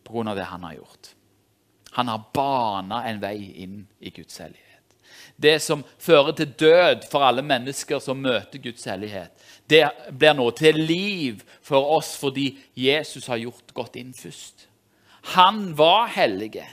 på 0.03 0.15
grunn 0.15 0.31
av 0.31 0.39
det 0.39 0.49
han 0.49 0.65
har 0.65 0.79
gjort. 0.79 1.13
Han 1.93 2.09
har 2.11 2.25
bana 2.33 3.03
en 3.09 3.21
vei 3.21 3.37
inn 3.63 3.83
i 3.99 4.11
Guds 4.13 4.37
hellighet. 4.41 4.69
Det 5.35 5.59
som 5.61 5.83
fører 6.01 6.35
til 6.37 6.53
død 6.59 7.07
for 7.11 7.25
alle 7.25 7.41
mennesker 7.45 8.01
som 8.01 8.21
møter 8.21 8.61
Guds 8.61 8.85
hellighet, 8.89 9.31
det 9.69 9.85
blir 10.11 10.35
nå 10.37 10.49
til 10.57 10.77
liv 10.77 11.41
for 11.61 11.95
oss 11.95 12.13
fordi 12.19 12.51
Jesus 12.77 13.27
har 13.31 13.41
gjort 13.41 13.73
godt 13.73 13.97
inn 14.01 14.13
først. 14.13 14.67
Han 15.37 15.71
var 15.77 16.11
hellige. 16.13 16.65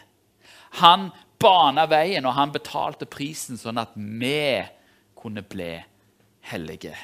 Han 0.83 1.11
bana 1.40 1.87
veien, 1.88 2.26
og 2.26 2.37
han 2.37 2.52
betalte 2.52 3.09
prisen 3.09 3.59
sånn 3.59 3.80
at 3.80 3.94
vi 3.94 4.61
kunne 5.16 5.42
bli 5.46 5.72
hellige. 6.52 6.96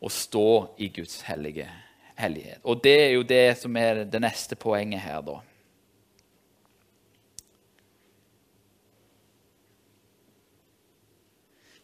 og 0.00 0.12
stå 0.12 0.74
i 0.78 0.88
Guds 0.94 1.20
hellige 1.26 1.66
hellighet. 2.14 2.60
Og 2.62 2.82
det 2.84 2.96
er 3.02 3.12
jo 3.16 3.22
det 3.26 3.58
som 3.58 3.76
er 3.76 4.04
det 4.06 4.20
neste 4.22 4.54
poenget 4.54 5.02
her, 5.02 5.22
da. 5.26 5.40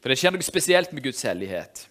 For 0.05 0.13
det 0.13 0.19
skjer 0.21 0.35
noe 0.35 0.45
spesielt 0.45 0.91
med 0.93 1.01
Guds 1.07 1.23
hellighet. 1.25 1.87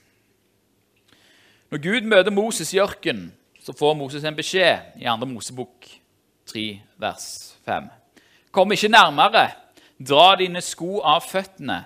Når 1.73 1.80
Gud 1.82 2.06
møter 2.06 2.30
Moses 2.30 2.69
i 2.76 2.78
ørkenen, 2.78 3.32
så 3.58 3.73
får 3.73 3.95
Moses 3.97 4.28
en 4.30 4.38
beskjed 4.38 4.99
i 5.02 5.08
2. 5.10 5.26
Mosebok 5.32 5.88
3, 6.45 6.67
vers 7.02 7.26
5. 7.65 7.89
Kom 8.54 8.76
ikke 8.78 8.91
nærmere, 8.93 9.47
dra 9.97 10.28
dine 10.38 10.62
sko 10.62 11.02
av 11.02 11.26
føttene, 11.26 11.80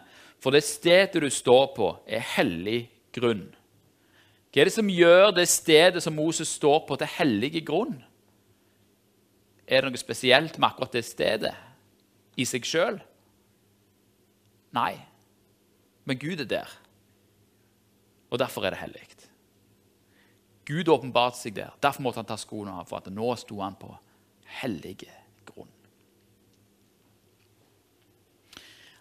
for 0.43 0.51
det 0.51 0.65
stedet 0.67 1.23
du 1.23 1.31
står 1.31 1.71
på, 1.79 1.89
er 2.03 2.27
hellig 2.35 2.89
grunn. 3.15 3.47
Hva 4.51 4.65
er 4.65 4.67
det 4.67 4.75
som 4.75 4.91
gjør 4.91 5.31
det 5.31 5.47
stedet 5.47 6.03
som 6.03 6.19
Moses 6.19 6.51
står 6.59 6.83
på, 6.89 6.99
til 6.99 7.15
hellige 7.15 7.63
grunn? 7.71 8.01
Er 9.63 9.79
det 9.79 9.95
noe 9.95 10.03
spesielt 10.03 10.59
med 10.59 10.73
akkurat 10.73 10.99
det 10.99 11.07
stedet 11.07 11.55
i 12.35 12.43
seg 12.43 12.67
sjøl? 12.67 12.99
Nei. 14.75 14.97
Men 16.07 16.19
Gud 16.21 16.39
er 16.39 16.47
der, 16.47 16.71
og 18.31 18.39
derfor 18.39 18.63
er 18.65 18.75
det 18.75 18.79
hellig. 18.79 19.07
Gud 20.67 20.89
åpenbarte 20.91 21.39
seg 21.39 21.55
der. 21.55 21.75
Derfor 21.83 22.03
måtte 22.03 22.19
han 22.19 22.27
ta 22.27 22.35
skoene 22.39 22.73
av, 22.75 22.87
for 22.89 22.99
at 22.99 23.11
nå 23.11 23.27
sto 23.39 23.59
han 23.63 23.75
på 23.79 23.93
hellige 24.59 25.11
grunn. 25.47 25.71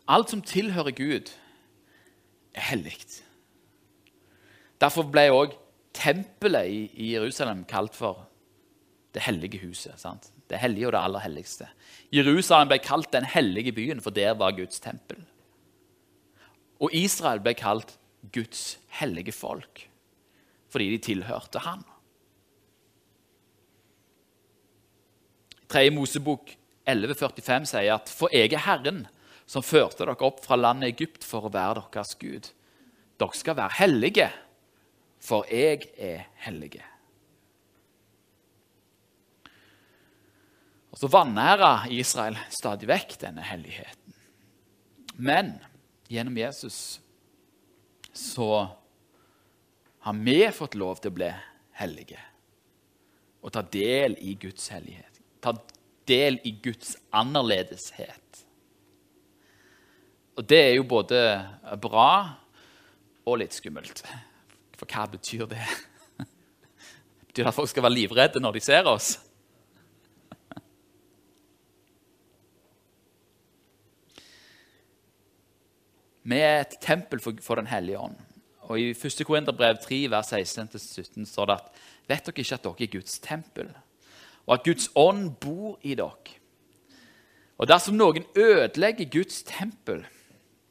Alt 0.06 0.30
som 0.30 0.42
tilhører 0.46 0.94
Gud, 0.94 1.32
er 2.56 2.68
hellig. 2.70 2.96
Derfor 4.80 5.08
ble 5.10 5.26
òg 5.34 5.56
tempelet 5.96 6.70
i, 6.70 7.10
Jerusalem 7.14 7.64
kalt 7.68 7.96
for 7.96 8.26
det 9.16 9.24
hellige 9.26 9.60
huset. 9.64 9.98
Sant? 10.00 10.30
Det 10.46 10.60
hellige 10.62 10.86
og 10.88 10.94
det 10.94 11.02
aller 11.02 11.24
helligste. 11.24 11.66
Jerusalem 12.14 12.70
ble 12.70 12.78
kalt 12.84 13.10
den 13.12 13.26
hellige 13.26 13.74
byen, 13.74 14.00
for 14.00 14.14
der 14.14 14.36
var 14.38 14.54
Guds 14.56 14.78
tempel. 14.80 15.18
Og 16.82 16.92
Israel 16.94 17.40
ble 17.44 17.54
kalt 17.56 17.96
Guds 18.34 18.76
hellige 19.00 19.34
folk 19.36 19.86
fordi 20.76 20.90
de 20.92 20.96
tilhørte 21.00 21.62
han. 21.64 21.84
3. 25.72 25.86
Mosebok 25.94 26.50
11,45 26.84 27.68
sier 27.70 27.94
at 27.94 28.10
for 28.12 28.34
jeg 28.34 28.52
er 28.52 28.64
Herren 28.66 29.06
som 29.48 29.64
førte 29.64 30.02
dere 30.02 30.18
opp 30.26 30.42
fra 30.44 30.58
landet 30.58 30.92
Egypt 30.92 31.24
for 31.24 31.46
å 31.46 31.52
være 31.54 31.86
deres 31.94 32.12
Gud. 32.20 32.50
Dere 33.16 33.38
skal 33.38 33.56
være 33.58 33.78
hellige, 33.78 34.26
for 35.22 35.46
jeg 35.50 35.88
er 35.96 36.26
hellige. 36.44 36.84
Og 40.92 41.00
Så 41.00 41.10
vanæra 41.12 41.86
Israel 41.92 42.38
stadig 42.50 42.88
vekk 42.88 43.18
denne 43.20 43.44
helligheten. 43.44 44.14
Men 45.16 45.56
gjennom 46.08 46.36
Jesus 46.38 47.00
så 48.12 48.50
har 50.06 50.24
vi 50.24 50.38
fått 50.54 50.78
lov 50.78 51.00
til 51.02 51.12
å 51.12 51.18
bli 51.18 51.30
hellige 51.76 52.20
og 53.46 53.52
ta 53.54 53.62
del 53.62 54.16
i 54.26 54.34
Guds 54.42 54.70
hellighet. 54.74 55.20
Ta 55.38 55.52
del 56.08 56.40
i 56.42 56.50
Guds 56.62 56.96
annerledeshet. 57.14 58.40
Og 60.36 60.46
det 60.50 60.58
er 60.64 60.72
jo 60.74 60.86
både 60.88 61.20
bra 61.82 62.08
og 63.26 63.38
litt 63.38 63.54
skummelt. 63.54 64.02
For 64.76 64.90
hva 64.90 65.06
betyr 65.12 65.46
det? 65.50 65.62
Betyr 67.28 67.44
det 67.44 67.52
at 67.52 67.56
folk 67.56 67.70
skal 67.70 67.86
være 67.86 67.98
livredde 68.00 68.42
når 68.42 68.58
de 68.58 68.64
ser 68.66 68.90
oss? 68.90 69.14
Vi 76.26 76.38
er 76.42 76.64
et 76.64 76.78
tempel 76.82 77.20
for, 77.22 77.38
for 77.42 77.54
Den 77.60 77.68
hellige 77.70 77.98
ånd. 77.98 78.16
Og 78.66 78.80
I 78.80 78.90
1. 78.90 79.22
Korinterbrev 79.26 79.78
3, 79.82 79.98
vers 80.10 80.32
16-17 80.32 81.26
står 81.30 81.46
det 81.46 81.54
at 81.60 81.82
vet 82.08 82.26
dere 82.26 82.42
ikke 82.42 82.56
at 82.56 82.64
dere 82.64 82.86
er 82.86 82.92
Guds 82.96 83.18
tempel, 83.22 83.68
og 84.46 84.54
at 84.54 84.64
Guds 84.66 84.88
ånd 84.98 85.28
bor 85.42 85.78
i 85.86 85.94
dere? 85.94 86.34
Og 87.56 87.68
dersom 87.70 87.96
noen 87.96 88.26
ødelegger 88.36 89.08
Guds 89.10 89.44
tempel, 89.46 90.02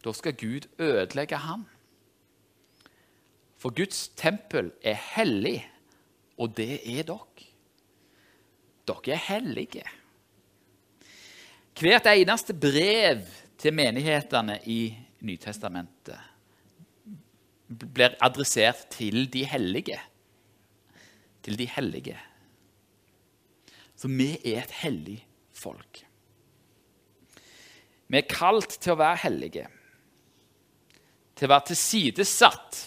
da 0.03 0.13
skal 0.13 0.35
Gud 0.37 0.67
ødelegge 0.79 1.39
ham. 1.39 1.63
For 3.57 3.73
Guds 3.73 4.09
tempel 4.19 4.73
er 4.83 4.99
hellig, 5.15 5.63
og 6.37 6.51
det 6.57 6.81
er 6.83 7.07
dere. 7.07 7.47
Dere 8.85 9.15
er 9.15 9.23
hellige. 9.31 9.87
Hvert 11.79 12.11
eneste 12.11 12.53
brev 12.53 13.23
til 13.57 13.73
menighetene 13.73 14.59
i 14.67 14.79
Nytestamentet 15.25 16.19
blir 17.65 18.13
adressert 18.23 18.85
til 18.93 19.25
de 19.33 19.45
hellige. 19.49 19.97
Til 21.45 21.57
de 21.57 21.67
hellige. 21.69 22.17
Så 23.95 24.11
vi 24.11 24.35
er 24.43 24.63
et 24.63 24.75
hellig 24.83 25.19
folk. 25.55 26.03
Vi 28.07 28.19
er 28.19 28.29
kalt 28.29 28.77
til 28.77 28.93
å 28.93 28.99
være 28.99 29.21
hellige, 29.23 29.65
til 31.35 31.47
å 31.47 31.53
være 31.55 31.71
tilsidesatt 31.71 32.81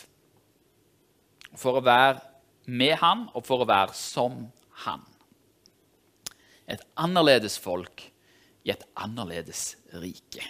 for 1.59 1.81
å 1.81 1.83
være 1.85 2.21
med 2.71 2.95
Han 3.01 3.27
og 3.33 3.43
for 3.49 3.65
å 3.65 3.69
være 3.69 3.97
som 3.99 4.45
Han. 4.85 5.03
Et 6.71 6.85
annerledes 7.01 7.59
folk 7.59 8.05
i 8.63 8.71
et 8.71 8.85
annerledes 9.01 9.73
rike. 9.99 10.45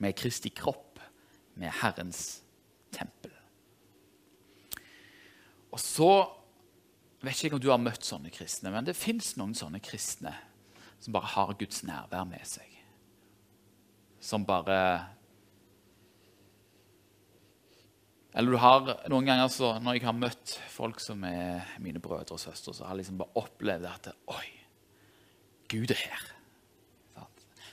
Vi 0.00 0.08
er 0.08 0.16
Kristi 0.16 0.52
kropp, 0.56 1.00
er 1.60 1.74
Herrens 1.82 2.40
tempel. 2.94 3.34
Og 5.70 5.80
så 5.80 6.10
vet 7.20 7.36
ikke 7.36 7.50
jeg 7.50 7.56
om 7.58 7.62
du 7.62 7.70
har 7.70 7.82
møtt 7.82 8.06
sånne 8.06 8.32
kristne, 8.32 8.72
men 8.72 8.86
det 8.86 8.96
fins 8.96 9.34
noen 9.36 9.52
sånne 9.56 9.82
kristne 9.84 10.32
som 11.00 11.14
bare 11.16 11.32
har 11.34 11.52
Guds 11.60 11.82
nærvær 11.84 12.24
med 12.28 12.44
seg. 12.48 12.68
Som 14.20 14.44
bare 14.48 14.80
Eller 18.30 18.54
du 18.54 18.60
har 18.62 18.84
noen 19.10 19.26
ganger 19.26 19.48
så, 19.50 19.72
når 19.82 19.96
jeg 19.96 20.04
har 20.06 20.14
møtt 20.14 20.52
folk 20.70 21.00
som 21.02 21.24
er 21.26 21.66
mine 21.82 21.98
brødre 21.98 22.36
og 22.36 22.38
søstre, 22.38 22.70
så 22.72 22.84
har 22.86 22.94
jeg 22.94 23.02
liksom 23.02 23.16
bare 23.18 23.42
opplevd 23.42 23.88
at 23.90 24.12
Oi, 24.30 24.44
Gud 25.72 25.90
er 25.90 26.04
her. 26.04 26.28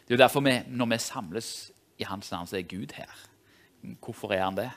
Det 0.08 0.16
er 0.16 0.18
jo 0.18 0.24
derfor 0.24 0.42
vi, 0.42 0.56
når 0.72 0.90
vi 0.94 0.98
samles 1.04 1.50
i 1.98 2.04
Hans 2.04 2.32
navn, 2.32 2.48
så 2.48 2.58
er 2.58 2.70
Gud 2.70 2.94
her. 2.96 3.14
Hvorfor 3.82 4.34
er 4.34 4.44
han 4.44 4.58
det? 4.58 4.72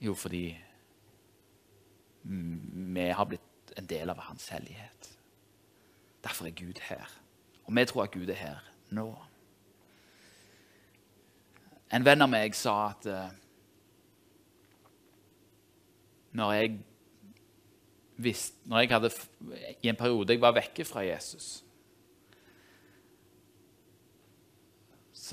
Jo, 0.00 0.14
fordi 0.14 0.58
vi 2.24 3.00
har 3.00 3.24
blitt 3.24 3.74
en 3.76 3.86
del 3.86 4.10
av 4.10 4.18
hans 4.18 4.48
hellighet. 4.48 5.10
Derfor 6.24 6.46
er 6.46 6.56
Gud 6.56 6.80
her. 6.88 7.10
Og 7.64 7.76
vi 7.76 7.84
tror 7.84 8.02
at 8.02 8.10
Gud 8.10 8.28
er 8.28 8.38
her 8.38 8.60
nå. 8.94 9.08
En 11.92 12.04
venn 12.04 12.24
av 12.24 12.30
meg 12.32 12.56
sa 12.56 12.74
at 12.90 13.06
uh, 13.06 13.28
når 16.34 16.52
jeg 16.52 16.72
visste, 18.16 18.56
når 18.64 18.82
jeg 18.82 18.90
hadde 18.90 19.10
I 19.82 19.90
en 19.90 19.98
periode 19.98 20.34
jeg 20.34 20.42
var 20.42 20.56
vekke 20.56 20.84
fra 20.88 21.04
Jesus 21.06 21.63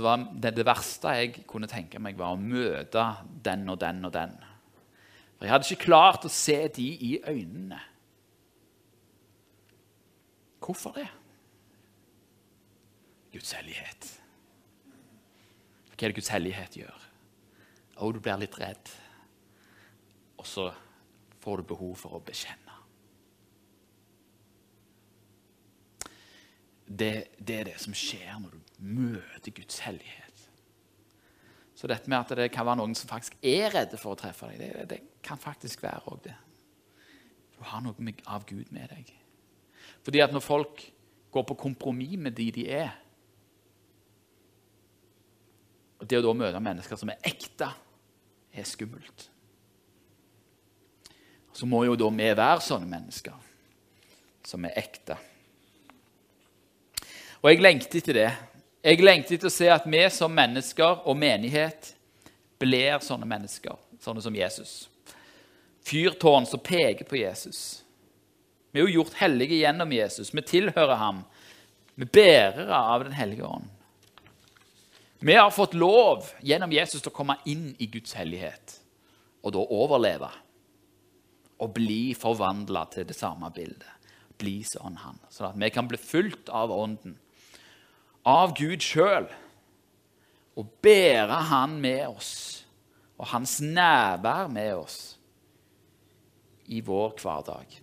var 0.04 0.26
det, 0.32 0.54
det 0.58 0.66
verste 0.68 1.14
jeg 1.18 1.46
kunne 1.50 1.70
tenke 1.70 2.00
meg, 2.02 2.18
var 2.20 2.36
å 2.36 2.40
møte 2.40 3.04
den 3.44 3.68
og 3.72 3.80
den 3.82 4.06
og 4.08 4.14
den. 4.16 4.36
For 5.38 5.48
jeg 5.48 5.54
hadde 5.56 5.70
ikke 5.72 5.88
klart 5.88 6.28
å 6.28 6.34
se 6.34 6.58
de 6.76 6.88
i 7.02 7.16
øynene. 7.26 7.80
Hvorfor 10.62 10.94
det? 10.96 11.08
Guds 13.34 13.54
hellighet. 13.58 14.10
Hva 15.90 16.06
er 16.06 16.12
det 16.12 16.18
Guds 16.18 16.32
hellighet 16.34 16.78
gjør? 16.78 17.08
Å, 17.98 18.12
du 18.14 18.20
blir 18.22 18.40
litt 18.42 18.58
redd. 18.62 18.92
Og 20.42 20.48
så 20.50 20.68
får 21.42 21.62
du 21.62 21.72
behov 21.74 21.96
for 22.02 22.18
å 22.18 22.24
bekjenne. 22.26 22.78
Det, 26.86 27.14
det 27.40 27.56
er 27.56 27.70
det 27.72 27.78
som 27.80 27.96
skjer 27.96 28.34
når 28.42 28.58
du 28.58 28.70
møter 28.82 29.54
Guds 29.56 29.80
hellighet. 29.86 30.48
Så 31.76 31.89
dette 31.89 32.10
med 32.12 32.20
at 32.20 32.34
det 32.38 32.52
kan 32.54 32.67
være 32.67 32.82
noen 32.82 32.96
som 32.98 33.10
faktisk 33.10 33.38
er 33.41 33.72
redde 33.74 33.98
for 33.98 34.13
å 34.13 34.20
treffe 34.20 34.50
deg, 34.52 34.60
det, 34.62 34.88
det 34.89 35.00
kan 35.26 35.39
faktisk 35.41 35.82
være 35.86 36.04
òg 36.12 36.20
det. 36.28 36.36
Du 37.56 37.63
har 37.70 37.82
noe 37.86 38.13
av 38.30 38.46
Gud 38.50 38.74
med 38.74 38.89
deg. 38.94 39.13
Fordi 40.06 40.22
at 40.22 40.34
når 40.34 40.46
folk 40.46 40.84
går 41.32 41.46
på 41.48 41.58
kompromiss 41.63 42.17
med 42.20 42.36
de 42.38 42.50
de 42.54 42.67
er 42.70 42.91
og 46.02 46.08
Det 46.10 46.17
å 46.17 46.24
da 46.26 46.32
møte 46.34 46.60
mennesker 46.65 46.98
som 46.98 47.12
er 47.13 47.20
ekte, 47.30 47.67
er 48.52 48.65
skummelt. 48.65 49.28
Så 51.54 51.67
må 51.70 51.84
jo 51.86 51.94
da 52.00 52.08
vi 52.10 52.30
være 52.34 52.63
sånne 52.65 52.89
mennesker 52.89 53.36
som 54.50 54.65
er 54.65 54.80
ekte. 54.82 55.20
Og 57.41 57.52
jeg 57.52 57.62
lengter 57.62 58.02
etter 58.02 58.17
det. 58.17 58.32
Jeg 58.82 59.04
lengter 59.06 59.38
etter 59.38 59.50
å 59.50 59.54
se 59.54 59.67
at 59.70 59.86
vi 59.86 60.02
som 60.10 60.34
mennesker 60.34 61.04
og 61.06 61.17
menighet 61.17 61.91
blir 62.62 62.98
sånne 63.06 63.28
mennesker, 63.30 63.78
sånne 64.02 64.24
som 64.26 64.36
Jesus. 64.36 64.89
Fyrtårn 65.86 66.48
som 66.50 66.62
peker 66.62 67.06
på 67.06 67.20
Jesus. 67.20 67.84
Vi 68.72 68.82
er 68.82 68.88
jo 68.88 69.02
gjort 69.02 69.20
hellige 69.20 69.60
gjennom 69.60 69.94
Jesus. 69.94 70.34
Vi 70.34 70.41
tilhører 70.46 70.98
ham. 70.98 71.22
Vi 71.94 72.08
bærere 72.10 72.74
av 72.74 73.04
Den 73.04 73.13
hellige 73.13 73.46
ånd. 73.46 73.70
Vi 75.22 75.36
har 75.38 75.52
fått 75.54 75.76
lov 75.78 76.32
gjennom 76.41 76.72
Jesus 76.74 77.04
til 77.04 77.12
å 77.12 77.13
komme 77.13 77.38
inn 77.46 77.76
i 77.78 77.86
Guds 77.86 78.15
hellighet 78.17 78.80
og 79.46 79.54
da 79.54 79.62
overleve. 79.62 80.30
Og 81.62 81.76
bli 81.76 82.15
forvandla 82.17 82.88
til 82.89 83.06
det 83.06 83.13
samme 83.13 83.52
bildet. 83.54 83.89
Bli 84.41 84.63
sånn 84.65 84.98
han. 85.04 85.20
Sånn 85.30 85.52
at 85.52 85.60
vi 85.62 85.70
kan 85.70 85.86
bli 85.89 86.00
fulgt 86.02 86.50
av 86.50 86.74
Ånden, 86.74 87.20
av 88.27 88.55
Gud 88.57 88.84
sjøl, 88.86 89.29
og 90.60 90.67
bære 90.84 91.38
Han 91.49 91.77
med 91.81 92.03
oss, 92.07 92.34
og 93.17 93.31
Hans 93.31 93.60
nærvær 93.62 94.49
med 94.51 94.73
oss 94.75 94.99
i 96.71 96.81
vår 96.86 97.15
hverdag. 97.21 97.79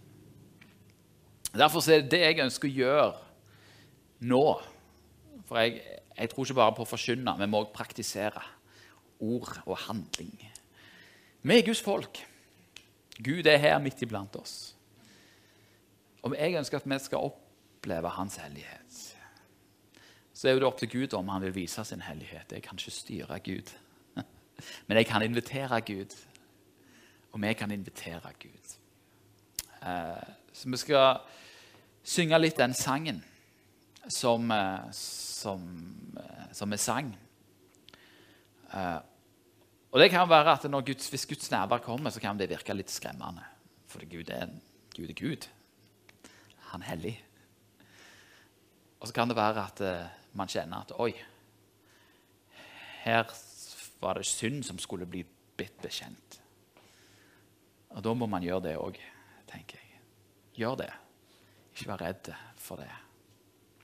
Derfor 1.54 1.82
er 1.90 2.02
det 2.02 2.12
det 2.12 2.20
jeg 2.22 2.44
ønsker 2.44 2.68
å 2.68 2.76
gjøre 2.76 4.28
nå. 4.28 4.44
For 5.48 5.60
jeg, 5.62 5.80
jeg 6.12 6.30
tror 6.30 6.44
ikke 6.44 6.58
bare 6.60 6.76
på 6.76 6.84
å 6.84 6.88
forkynne, 6.88 7.34
vi 7.40 7.48
må 7.50 7.62
også 7.62 7.76
praktisere 7.76 8.44
ord 9.24 9.54
og 9.64 9.76
handling. 9.88 10.34
Vi 11.42 11.56
er 11.56 11.66
Guds 11.66 11.82
folk. 11.82 12.20
Gud 13.18 13.46
er 13.50 13.58
her 13.58 13.78
midt 13.82 14.02
iblant 14.04 14.36
oss. 14.38 14.74
Og 16.22 16.34
jeg 16.36 16.58
ønsker 16.58 16.78
at 16.78 16.88
vi 16.88 16.98
skal 17.02 17.30
oppleve 17.30 18.10
Hans 18.14 18.36
hellighet. 18.42 18.87
Så 20.38 20.46
er 20.46 20.60
det 20.60 20.68
opp 20.68 20.78
til 20.78 20.90
Gud 20.92 21.14
om 21.18 21.32
han 21.32 21.42
vil 21.42 21.54
vise 21.56 21.82
sin 21.84 22.04
hellighet. 22.06 22.52
Jeg 22.54 22.62
kan 22.62 22.78
ikke 22.78 22.94
styre 22.94 23.40
Gud. 23.42 23.72
Men 24.86 25.00
jeg 25.00 25.06
kan 25.08 25.22
invitere 25.22 25.80
Gud. 25.82 26.14
Og 27.32 27.40
vi 27.42 27.52
kan 27.58 27.70
invitere 27.74 28.30
Gud. 28.38 28.76
Eh, 29.82 30.28
så 30.52 30.70
vi 30.70 30.78
skal 30.78 31.18
synge 32.06 32.38
litt 32.38 32.60
den 32.60 32.74
sangen 32.74 33.18
som, 34.06 34.50
eh, 34.50 34.86
som, 34.94 35.64
eh, 36.22 36.44
som 36.52 36.70
vi 36.70 36.78
sang. 36.78 37.10
Og 39.90 40.00
det 40.00 40.10
kan 40.10 40.28
være 40.28 40.52
at 40.52 40.86
Guds, 40.86 41.08
Hvis 41.08 41.26
Guds 41.26 41.50
nærvær 41.50 41.78
kommer, 41.78 42.10
så 42.10 42.20
kan 42.20 42.38
det 42.38 42.50
virke 42.50 42.74
litt 42.74 42.90
skremmende. 42.90 43.42
For 43.86 44.00
Gud 44.06 44.30
er 44.30 44.46
Gud. 44.94 45.08
Er 45.08 45.14
Gud. 45.14 45.48
Han 46.58 46.82
er 46.82 46.86
hellig. 46.86 47.24
Og 49.00 49.08
så 49.08 49.14
kan 49.14 49.28
det 49.28 49.36
være 49.36 49.64
at 49.64 50.10
man 50.36 50.50
kjenner 50.50 50.84
at 50.84 50.92
Oi, 51.00 51.12
her 53.04 53.30
var 54.00 54.18
det 54.18 54.26
synd 54.28 54.64
som 54.66 54.78
skulle 54.78 55.06
bli 55.08 55.24
blitt 55.58 55.82
bekjent. 55.82 56.38
Og 57.96 58.04
da 58.04 58.14
må 58.14 58.28
man 58.30 58.44
gjøre 58.44 58.68
det 58.68 58.76
òg, 58.78 58.98
tenker 59.50 59.80
jeg. 59.80 60.00
Gjør 60.60 60.80
det. 60.84 60.90
Ikke 61.72 61.90
vær 61.90 62.02
redd 62.04 62.30
for 62.60 62.80
det. 62.82 62.90